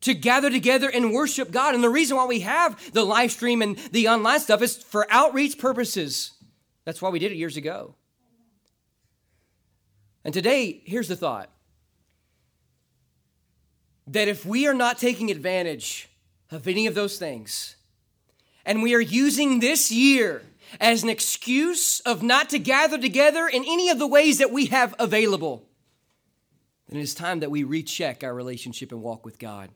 to 0.00 0.14
gather 0.14 0.50
together 0.50 0.88
and 0.88 1.12
worship 1.12 1.50
God. 1.50 1.74
And 1.74 1.82
the 1.82 1.90
reason 1.90 2.16
why 2.16 2.26
we 2.26 2.40
have 2.40 2.92
the 2.92 3.04
live 3.04 3.32
stream 3.32 3.62
and 3.62 3.76
the 3.92 4.08
online 4.08 4.40
stuff 4.40 4.62
is 4.62 4.76
for 4.76 5.06
outreach 5.10 5.58
purposes. 5.58 6.32
That's 6.84 7.02
why 7.02 7.10
we 7.10 7.18
did 7.18 7.32
it 7.32 7.36
years 7.36 7.56
ago. 7.56 7.94
And 10.28 10.34
today, 10.34 10.82
here's 10.84 11.08
the 11.08 11.16
thought 11.16 11.48
that 14.08 14.28
if 14.28 14.44
we 14.44 14.66
are 14.66 14.74
not 14.74 14.98
taking 14.98 15.30
advantage 15.30 16.10
of 16.50 16.68
any 16.68 16.86
of 16.86 16.94
those 16.94 17.18
things, 17.18 17.76
and 18.66 18.82
we 18.82 18.94
are 18.94 19.00
using 19.00 19.60
this 19.60 19.90
year 19.90 20.42
as 20.82 21.02
an 21.02 21.08
excuse 21.08 22.00
of 22.00 22.22
not 22.22 22.50
to 22.50 22.58
gather 22.58 22.98
together 22.98 23.48
in 23.48 23.64
any 23.64 23.88
of 23.88 23.98
the 23.98 24.06
ways 24.06 24.36
that 24.36 24.52
we 24.52 24.66
have 24.66 24.94
available, 24.98 25.64
then 26.90 27.00
it 27.00 27.04
is 27.04 27.14
time 27.14 27.40
that 27.40 27.50
we 27.50 27.64
recheck 27.64 28.22
our 28.22 28.34
relationship 28.34 28.92
and 28.92 29.00
walk 29.00 29.24
with 29.24 29.38
God. 29.38 29.70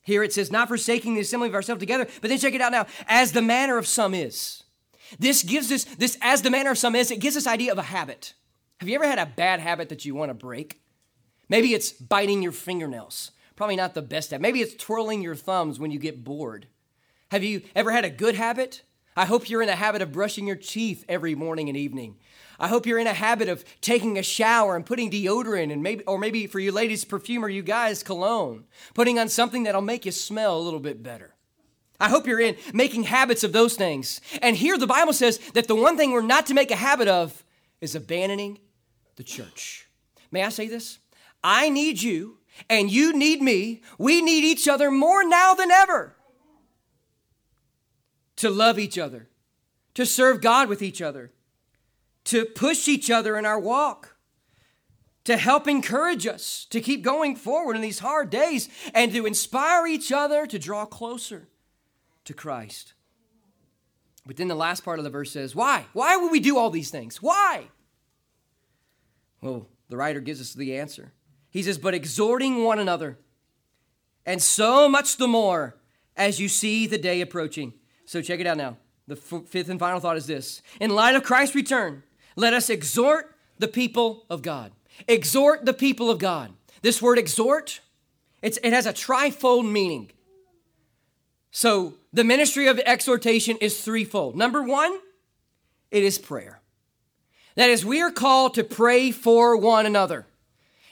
Here 0.00 0.22
it 0.22 0.32
says, 0.32 0.50
not 0.50 0.68
forsaking 0.68 1.12
the 1.12 1.20
assembly 1.20 1.50
of 1.50 1.54
ourselves 1.54 1.80
together, 1.80 2.08
but 2.22 2.30
then 2.30 2.38
check 2.38 2.54
it 2.54 2.62
out 2.62 2.72
now, 2.72 2.86
as 3.06 3.32
the 3.32 3.42
manner 3.42 3.76
of 3.76 3.86
some 3.86 4.14
is. 4.14 4.62
This 5.18 5.42
gives 5.42 5.70
us, 5.70 5.84
this 5.84 6.16
as 6.22 6.40
the 6.40 6.50
manner 6.50 6.70
of 6.70 6.78
some 6.78 6.96
is, 6.96 7.10
it 7.10 7.20
gives 7.20 7.36
us 7.36 7.46
idea 7.46 7.70
of 7.70 7.76
a 7.76 7.82
habit. 7.82 8.32
Have 8.84 8.90
you 8.90 8.96
ever 8.96 9.06
had 9.06 9.18
a 9.18 9.24
bad 9.24 9.60
habit 9.60 9.88
that 9.88 10.04
you 10.04 10.14
want 10.14 10.28
to 10.28 10.34
break? 10.34 10.82
Maybe 11.48 11.72
it's 11.72 11.90
biting 11.90 12.42
your 12.42 12.52
fingernails. 12.52 13.30
Probably 13.56 13.76
not 13.76 13.94
the 13.94 14.02
best 14.02 14.30
habit. 14.30 14.42
Maybe 14.42 14.60
it's 14.60 14.74
twirling 14.74 15.22
your 15.22 15.34
thumbs 15.34 15.78
when 15.78 15.90
you 15.90 15.98
get 15.98 16.22
bored. 16.22 16.66
Have 17.30 17.42
you 17.42 17.62
ever 17.74 17.92
had 17.92 18.04
a 18.04 18.10
good 18.10 18.34
habit? 18.34 18.82
I 19.16 19.24
hope 19.24 19.48
you're 19.48 19.62
in 19.62 19.70
a 19.70 19.74
habit 19.74 20.02
of 20.02 20.12
brushing 20.12 20.46
your 20.46 20.56
teeth 20.56 21.02
every 21.08 21.34
morning 21.34 21.70
and 21.70 21.78
evening. 21.78 22.16
I 22.60 22.68
hope 22.68 22.84
you're 22.84 22.98
in 22.98 23.06
a 23.06 23.14
habit 23.14 23.48
of 23.48 23.64
taking 23.80 24.18
a 24.18 24.22
shower 24.22 24.76
and 24.76 24.84
putting 24.84 25.10
deodorant 25.10 25.72
and 25.72 25.82
maybe 25.82 26.04
or 26.04 26.18
maybe 26.18 26.46
for 26.46 26.58
you 26.58 26.70
ladies 26.70 27.06
perfume 27.06 27.42
or 27.42 27.48
you 27.48 27.62
guys 27.62 28.02
cologne, 28.02 28.64
putting 28.92 29.18
on 29.18 29.30
something 29.30 29.62
that'll 29.62 29.80
make 29.80 30.04
you 30.04 30.12
smell 30.12 30.58
a 30.58 30.60
little 30.60 30.78
bit 30.78 31.02
better. 31.02 31.34
I 31.98 32.10
hope 32.10 32.26
you're 32.26 32.38
in 32.38 32.56
making 32.74 33.04
habits 33.04 33.44
of 33.44 33.54
those 33.54 33.76
things. 33.76 34.20
And 34.42 34.54
here 34.54 34.76
the 34.76 34.86
Bible 34.86 35.14
says 35.14 35.38
that 35.54 35.68
the 35.68 35.74
one 35.74 35.96
thing 35.96 36.12
we're 36.12 36.20
not 36.20 36.44
to 36.48 36.54
make 36.54 36.70
a 36.70 36.76
habit 36.76 37.08
of 37.08 37.42
is 37.80 37.94
abandoning 37.94 38.58
the 39.16 39.24
church. 39.24 39.88
May 40.30 40.44
I 40.44 40.48
say 40.48 40.68
this? 40.68 40.98
I 41.42 41.68
need 41.68 42.02
you 42.02 42.38
and 42.68 42.90
you 42.90 43.12
need 43.12 43.42
me. 43.42 43.82
We 43.98 44.22
need 44.22 44.44
each 44.44 44.68
other 44.68 44.90
more 44.90 45.24
now 45.24 45.54
than 45.54 45.70
ever 45.70 46.16
to 48.36 48.50
love 48.50 48.78
each 48.78 48.98
other, 48.98 49.28
to 49.94 50.04
serve 50.04 50.40
God 50.40 50.68
with 50.68 50.82
each 50.82 51.00
other, 51.00 51.32
to 52.24 52.44
push 52.44 52.88
each 52.88 53.10
other 53.10 53.36
in 53.36 53.46
our 53.46 53.60
walk, 53.60 54.16
to 55.24 55.36
help 55.36 55.68
encourage 55.68 56.26
us 56.26 56.66
to 56.70 56.80
keep 56.80 57.02
going 57.02 57.36
forward 57.36 57.76
in 57.76 57.82
these 57.82 58.00
hard 58.00 58.30
days, 58.30 58.68
and 58.92 59.12
to 59.12 59.26
inspire 59.26 59.86
each 59.86 60.12
other 60.12 60.46
to 60.46 60.58
draw 60.58 60.84
closer 60.84 61.48
to 62.24 62.34
Christ. 62.34 62.94
But 64.26 64.36
then 64.36 64.48
the 64.48 64.54
last 64.54 64.84
part 64.84 64.98
of 64.98 65.04
the 65.04 65.10
verse 65.10 65.30
says, 65.30 65.54
Why? 65.54 65.86
Why 65.92 66.16
would 66.16 66.32
we 66.32 66.40
do 66.40 66.58
all 66.58 66.70
these 66.70 66.90
things? 66.90 67.22
Why? 67.22 67.68
Well, 69.44 69.68
the 69.90 69.98
writer 69.98 70.20
gives 70.20 70.40
us 70.40 70.54
the 70.54 70.74
answer. 70.74 71.12
He 71.50 71.62
says, 71.62 71.76
But 71.76 71.92
exhorting 71.92 72.64
one 72.64 72.78
another, 72.78 73.18
and 74.24 74.42
so 74.42 74.88
much 74.88 75.18
the 75.18 75.28
more 75.28 75.76
as 76.16 76.40
you 76.40 76.48
see 76.48 76.86
the 76.86 76.96
day 76.96 77.20
approaching. 77.20 77.74
So 78.06 78.22
check 78.22 78.40
it 78.40 78.46
out 78.46 78.56
now. 78.56 78.78
The 79.06 79.16
f- 79.16 79.46
fifth 79.46 79.68
and 79.68 79.78
final 79.78 80.00
thought 80.00 80.16
is 80.16 80.26
this 80.26 80.62
In 80.80 80.94
light 80.94 81.14
of 81.14 81.24
Christ's 81.24 81.54
return, 81.54 82.02
let 82.36 82.54
us 82.54 82.70
exhort 82.70 83.36
the 83.58 83.68
people 83.68 84.24
of 84.30 84.40
God. 84.40 84.72
Exhort 85.06 85.66
the 85.66 85.74
people 85.74 86.10
of 86.10 86.18
God. 86.18 86.54
This 86.80 87.02
word 87.02 87.18
exhort, 87.18 87.80
it 88.40 88.64
has 88.64 88.86
a 88.86 88.94
trifold 88.94 89.70
meaning. 89.70 90.10
So 91.50 91.94
the 92.14 92.24
ministry 92.24 92.66
of 92.66 92.78
exhortation 92.78 93.58
is 93.58 93.78
threefold. 93.82 94.36
Number 94.36 94.62
one, 94.62 94.98
it 95.90 96.02
is 96.02 96.18
prayer. 96.18 96.62
That 97.56 97.70
is, 97.70 97.84
we 97.84 98.00
are 98.00 98.10
called 98.10 98.54
to 98.54 98.64
pray 98.64 99.10
for 99.10 99.56
one 99.56 99.86
another. 99.86 100.26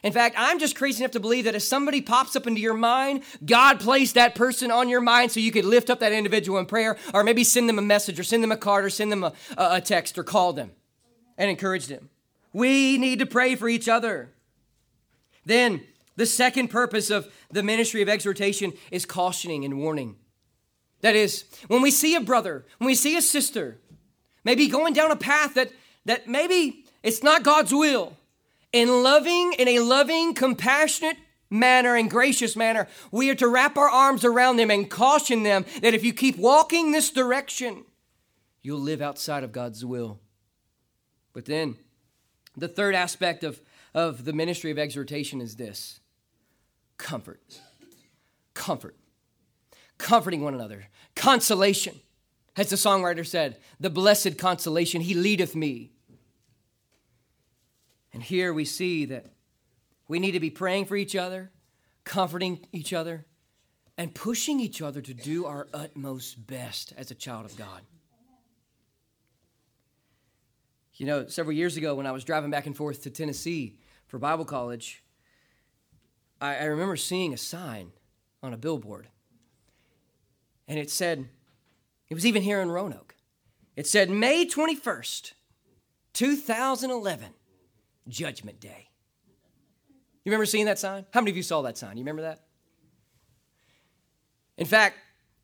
In 0.03 0.13
fact, 0.13 0.35
I'm 0.37 0.59
just 0.59 0.75
crazy 0.75 1.03
enough 1.03 1.13
to 1.13 1.21
believe 1.21 1.45
that 1.45 1.55
if 1.55 1.63
somebody 1.63 2.01
pops 2.01 2.35
up 2.35 2.47
into 2.47 2.61
your 2.61 2.75
mind, 2.75 3.23
God 3.45 3.79
placed 3.79 4.15
that 4.15 4.35
person 4.35 4.71
on 4.71 4.89
your 4.89 5.01
mind 5.01 5.31
so 5.31 5.39
you 5.39 5.53
could 5.53 5.65
lift 5.65 5.91
up 5.91 6.01
that 6.01 6.13
individual 6.13 6.59
in 6.59 6.67
prayer, 6.67 6.97
or 7.15 7.23
maybe 7.23 7.45
send 7.45 7.69
them 7.69 7.79
a 7.79 7.83
message, 7.83 8.19
or 8.19 8.25
send 8.25 8.43
them 8.43 8.53
a 8.53 8.57
card, 8.57 8.85
or 8.85 8.91
send 8.91 9.13
them 9.13 9.23
a, 9.23 9.33
a 9.57 9.81
text, 9.81 10.19
or 10.19 10.25
call 10.25 10.53
them 10.53 10.73
and 11.39 11.51
encourage 11.51 11.87
them. 11.87 12.11
We 12.53 12.99
need 12.99 13.21
to 13.21 13.27
pray 13.27 13.55
for 13.55 13.69
each 13.69 13.89
other. 13.89 14.31
Then, 15.45 15.83
the 16.17 16.27
second 16.27 16.69
purpose 16.69 17.11
of 17.11 17.33
the 17.51 17.63
ministry 17.63 18.03
of 18.03 18.09
exhortation 18.09 18.73
is 18.91 19.07
cautioning 19.07 19.65
and 19.65 19.79
warning. 19.79 20.17
That 21.01 21.17
is, 21.17 21.45
when 21.69 21.81
we 21.81 21.91
see 21.91 22.15
a 22.15 22.21
brother, 22.21 22.65
when 22.79 22.87
we 22.87 22.95
see 22.95 23.17
a 23.17 23.23
sister, 23.23 23.79
maybe 24.45 24.69
going 24.69 24.95
down 24.95 25.11
a 25.11 25.17
path 25.17 25.55
that, 25.55 25.73
that 26.05 26.29
maybe 26.29 26.85
it's 27.03 27.23
not 27.23 27.43
God's 27.43 27.73
will, 27.73 28.17
in 28.73 29.03
loving, 29.03 29.55
in 29.59 29.69
a 29.69 29.81
loving, 29.81 30.35
compassionate 30.35 31.17
manner 31.51 31.95
and 31.95 32.11
gracious 32.11 32.57
manner, 32.57 32.89
we 33.11 33.31
are 33.31 33.35
to 33.35 33.47
wrap 33.47 33.77
our 33.77 33.89
arms 33.89 34.25
around 34.25 34.57
them 34.57 34.71
and 34.71 34.91
caution 34.91 35.43
them 35.43 35.65
that 35.83 35.95
if 35.95 36.03
you 36.03 36.13
keep 36.13 36.39
walking 36.39 36.91
this 36.91 37.11
direction, 37.11 37.85
you'll 38.63 38.81
live 38.81 39.03
outside 39.03 39.45
of 39.45 39.53
God's 39.53 39.85
will. 39.85 40.19
But 41.35 41.45
then, 41.45 41.77
the 42.57 42.69
third 42.69 42.95
aspect 42.95 43.45
of, 43.45 43.61
of 43.95 44.25
the 44.25 44.33
ministry 44.33 44.71
of 44.71 44.79
exhortation 44.79 45.41
is 45.41 45.57
this 45.57 46.01
comfort. 46.97 47.61
Comfort. 48.55 48.97
Comforting 49.99 50.43
one 50.43 50.55
another. 50.55 50.87
Consolation. 51.15 52.01
As 52.57 52.69
the 52.69 52.77
songwriter 52.77 53.27
said, 53.27 53.59
the 53.81 53.91
blessed 53.91 54.37
consolation, 54.37 55.01
he 55.01 55.15
leadeth 55.15 55.55
me. 55.57 55.92
And 58.13 58.23
here 58.23 58.53
we 58.53 58.65
see 58.65 59.07
that 59.07 59.27
we 60.09 60.19
need 60.19 60.33
to 60.33 60.41
be 60.41 60.51
praying 60.51 60.87
for 60.87 60.97
each 60.97 61.17
other, 61.17 61.51
comforting 62.05 62.67
each 62.73 62.93
other, 62.93 63.27
and 63.97 64.15
pushing 64.15 64.61
each 64.61 64.83
other 64.83 65.01
to 65.01 65.15
do 65.15 65.47
our 65.47 65.69
utmost 65.73 66.47
best 66.47 66.93
as 66.97 67.11
a 67.11 67.15
child 67.15 67.45
of 67.45 67.57
God. 67.57 67.83
You 70.95 71.07
know, 71.07 71.27
several 71.27 71.57
years 71.57 71.77
ago 71.77 71.95
when 71.95 72.07
I 72.07 72.13
was 72.13 72.25
driving 72.25 72.51
back 72.51 72.67
and 72.67 72.77
forth 72.77 73.03
to 73.03 73.11
Tennessee 73.11 73.79
for 74.07 74.19
Bible 74.19 74.45
college, 74.45 75.03
I, 76.41 76.57
I 76.57 76.65
remember 76.65 76.97
seeing 76.97 77.33
a 77.33 77.39
sign 77.39 77.93
on 78.43 78.53
a 78.53 78.59
billboard. 78.59 79.09
And 80.69 80.79
it 80.79 80.91
said, 80.91 81.29
it 82.09 82.15
was 82.15 82.27
even 82.27 82.43
here 82.43 82.61
in 82.61 82.71
Roanoke. 82.71 83.15
It 83.75 83.87
said, 83.87 84.11
May 84.11 84.47
21st, 84.47 85.33
2011, 86.13 87.29
Judgment 88.09 88.61
Day. 88.61 88.89
You 90.25 90.31
remember 90.31 90.47
seeing 90.47 90.67
that 90.67 90.79
sign? 90.79 91.07
How 91.13 91.21
many 91.21 91.31
of 91.31 91.37
you 91.37 91.43
saw 91.43 91.63
that 91.63 91.77
sign? 91.77 91.97
You 91.97 92.03
remember 92.03 92.23
that? 92.23 92.45
In 94.57 94.67
fact, 94.67 94.97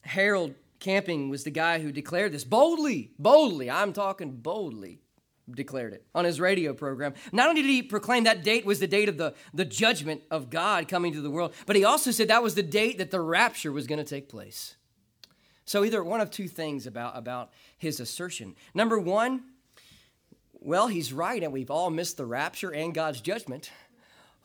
Harold 0.03 0.55
Camping 0.79 1.29
was 1.29 1.42
the 1.42 1.51
guy 1.51 1.81
who 1.81 1.90
declared 1.90 2.33
this 2.33 2.44
boldly, 2.44 3.11
boldly, 3.18 3.68
I'm 3.71 3.92
talking 3.92 4.31
boldly, 4.31 5.01
declared 5.51 5.92
it 5.94 6.07
on 6.14 6.25
his 6.25 6.40
radio 6.40 6.73
program. 6.73 7.14
Not 7.33 7.49
only 7.49 7.62
did 7.62 7.68
he 7.68 7.83
proclaim 7.83 8.25
that 8.25 8.44
date 8.44 8.64
was 8.64 8.79
the 8.79 8.87
date 8.87 9.09
of 9.09 9.16
the, 9.18 9.35
the 9.53 9.64
judgment 9.64 10.23
of 10.31 10.51
God 10.51 10.87
coming 10.87 11.12
to 11.14 11.21
the 11.21 11.31
world, 11.31 11.55
but 11.66 11.75
he 11.75 11.85
also 11.85 12.12
said 12.12 12.29
that 12.29 12.42
was 12.42 12.55
the 12.55 12.62
date 12.62 12.99
that 12.99 13.11
the 13.11 13.21
rapture 13.21 13.73
was 13.73 13.87
going 13.87 13.99
to 13.99 14.05
take 14.05 14.29
place. 14.29 14.77
So, 15.64 15.85
either 15.85 16.03
one 16.03 16.21
of 16.21 16.31
two 16.31 16.49
things 16.49 16.87
about, 16.87 17.16
about 17.16 17.51
his 17.77 18.01
assertion. 18.01 18.55
Number 18.73 18.99
one, 18.99 19.42
well, 20.61 20.88
he's 20.88 21.12
right, 21.12 21.42
and 21.42 21.53
we've 21.53 21.71
all 21.71 21.90
missed 21.90 22.16
the 22.16 22.27
rapture 22.27 22.71
and 22.71 22.94
God's 22.94 23.21
judgment. 23.21 23.71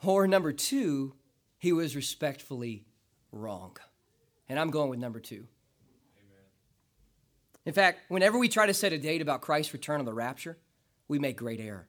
Or 0.04 0.26
number 0.26 0.52
two, 0.52 1.14
he 1.58 1.72
was 1.72 1.96
respectfully 1.96 2.84
wrong. 3.32 3.76
And 4.48 4.58
I'm 4.58 4.70
going 4.70 4.90
with 4.90 4.98
number 4.98 5.20
two. 5.20 5.46
Amen. 6.18 6.44
In 7.64 7.72
fact, 7.72 8.00
whenever 8.08 8.38
we 8.38 8.48
try 8.48 8.66
to 8.66 8.74
set 8.74 8.92
a 8.92 8.98
date 8.98 9.22
about 9.22 9.40
Christ's 9.40 9.72
return 9.72 10.00
or 10.00 10.04
the 10.04 10.12
rapture, 10.12 10.58
we 11.08 11.18
make 11.18 11.36
great 11.36 11.60
error. 11.60 11.88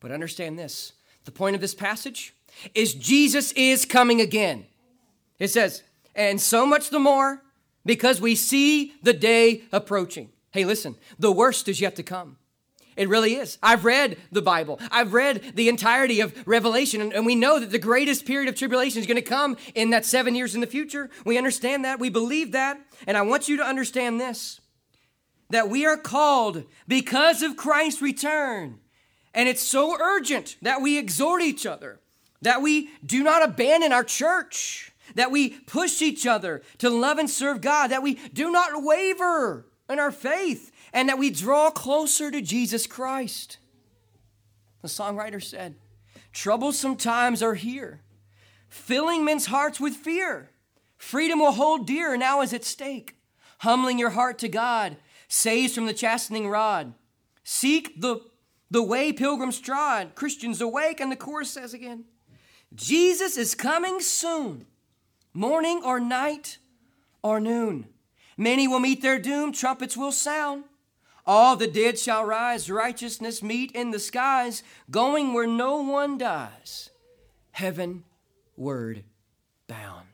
But 0.00 0.10
understand 0.10 0.58
this 0.58 0.92
the 1.24 1.32
point 1.32 1.54
of 1.54 1.60
this 1.60 1.74
passage 1.74 2.34
is 2.74 2.94
Jesus 2.94 3.52
is 3.52 3.84
coming 3.84 4.20
again. 4.20 4.64
It 5.38 5.48
says, 5.48 5.82
and 6.14 6.40
so 6.40 6.64
much 6.64 6.90
the 6.90 6.98
more 6.98 7.42
because 7.84 8.20
we 8.20 8.34
see 8.34 8.94
the 9.02 9.12
day 9.12 9.62
approaching. 9.70 10.30
Hey, 10.50 10.64
listen, 10.64 10.96
the 11.18 11.30
worst 11.30 11.68
is 11.68 11.80
yet 11.80 11.96
to 11.96 12.02
come. 12.02 12.38
It 12.98 13.08
really 13.08 13.36
is. 13.36 13.58
I've 13.62 13.84
read 13.84 14.18
the 14.32 14.42
Bible. 14.42 14.80
I've 14.90 15.12
read 15.12 15.52
the 15.54 15.68
entirety 15.68 16.20
of 16.20 16.34
Revelation, 16.46 17.00
and, 17.00 17.12
and 17.12 17.24
we 17.24 17.36
know 17.36 17.60
that 17.60 17.70
the 17.70 17.78
greatest 17.78 18.26
period 18.26 18.48
of 18.48 18.56
tribulation 18.56 19.00
is 19.00 19.06
going 19.06 19.16
to 19.16 19.22
come 19.22 19.56
in 19.76 19.90
that 19.90 20.04
seven 20.04 20.34
years 20.34 20.56
in 20.56 20.60
the 20.60 20.66
future. 20.66 21.08
We 21.24 21.38
understand 21.38 21.84
that. 21.84 22.00
We 22.00 22.10
believe 22.10 22.50
that. 22.52 22.80
And 23.06 23.16
I 23.16 23.22
want 23.22 23.48
you 23.48 23.56
to 23.56 23.62
understand 23.64 24.20
this 24.20 24.60
that 25.50 25.70
we 25.70 25.86
are 25.86 25.96
called 25.96 26.64
because 26.86 27.42
of 27.42 27.56
Christ's 27.56 28.02
return. 28.02 28.80
And 29.32 29.48
it's 29.48 29.62
so 29.62 29.96
urgent 29.98 30.56
that 30.60 30.82
we 30.82 30.98
exhort 30.98 31.40
each 31.40 31.64
other, 31.64 32.00
that 32.42 32.60
we 32.60 32.90
do 33.06 33.22
not 33.22 33.42
abandon 33.42 33.92
our 33.92 34.04
church, 34.04 34.92
that 35.14 35.30
we 35.30 35.50
push 35.50 36.02
each 36.02 36.26
other 36.26 36.62
to 36.78 36.90
love 36.90 37.18
and 37.18 37.30
serve 37.30 37.60
God, 37.60 37.88
that 37.88 38.02
we 38.02 38.14
do 38.34 38.50
not 38.50 38.82
waver 38.82 39.66
in 39.88 39.98
our 39.98 40.12
faith, 40.12 40.70
and 40.98 41.08
that 41.08 41.16
we 41.16 41.30
draw 41.30 41.70
closer 41.70 42.28
to 42.28 42.42
Jesus 42.42 42.84
Christ. 42.84 43.58
The 44.82 44.88
songwriter 44.88 45.40
said, 45.40 45.76
Troublesome 46.32 46.96
times 46.96 47.40
are 47.40 47.54
here, 47.54 48.00
filling 48.68 49.24
men's 49.24 49.46
hearts 49.46 49.78
with 49.78 49.94
fear. 49.94 50.50
Freedom 50.96 51.38
will 51.38 51.52
hold 51.52 51.86
dear, 51.86 52.16
now 52.16 52.40
is 52.40 52.52
at 52.52 52.64
stake. 52.64 53.14
Humbling 53.58 54.00
your 54.00 54.10
heart 54.10 54.40
to 54.40 54.48
God, 54.48 54.96
saves 55.28 55.72
from 55.72 55.86
the 55.86 55.94
chastening 55.94 56.48
rod. 56.48 56.94
Seek 57.44 58.00
the, 58.00 58.20
the 58.68 58.82
way 58.82 59.12
pilgrims 59.12 59.60
trod. 59.60 60.16
Christians 60.16 60.60
awake, 60.60 60.98
and 60.98 61.12
the 61.12 61.16
chorus 61.16 61.52
says 61.52 61.74
again, 61.74 62.06
Jesus 62.74 63.36
is 63.36 63.54
coming 63.54 64.00
soon, 64.00 64.66
morning 65.32 65.80
or 65.84 66.00
night 66.00 66.58
or 67.22 67.38
noon. 67.38 67.86
Many 68.36 68.66
will 68.66 68.80
meet 68.80 69.00
their 69.00 69.20
doom, 69.20 69.52
trumpets 69.52 69.96
will 69.96 70.10
sound. 70.10 70.64
All 71.28 71.56
the 71.56 71.66
dead 71.66 71.98
shall 71.98 72.24
rise, 72.24 72.70
righteousness 72.70 73.42
meet 73.42 73.72
in 73.72 73.90
the 73.90 73.98
skies, 73.98 74.62
going 74.90 75.34
where 75.34 75.46
no 75.46 75.82
one 75.82 76.16
dies, 76.16 76.88
heaven 77.50 78.04
word 78.56 79.04
bound. 79.66 80.06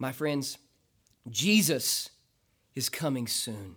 My 0.00 0.10
friends, 0.10 0.58
Jesus 1.30 2.10
is 2.74 2.88
coming 2.88 3.28
soon. 3.28 3.76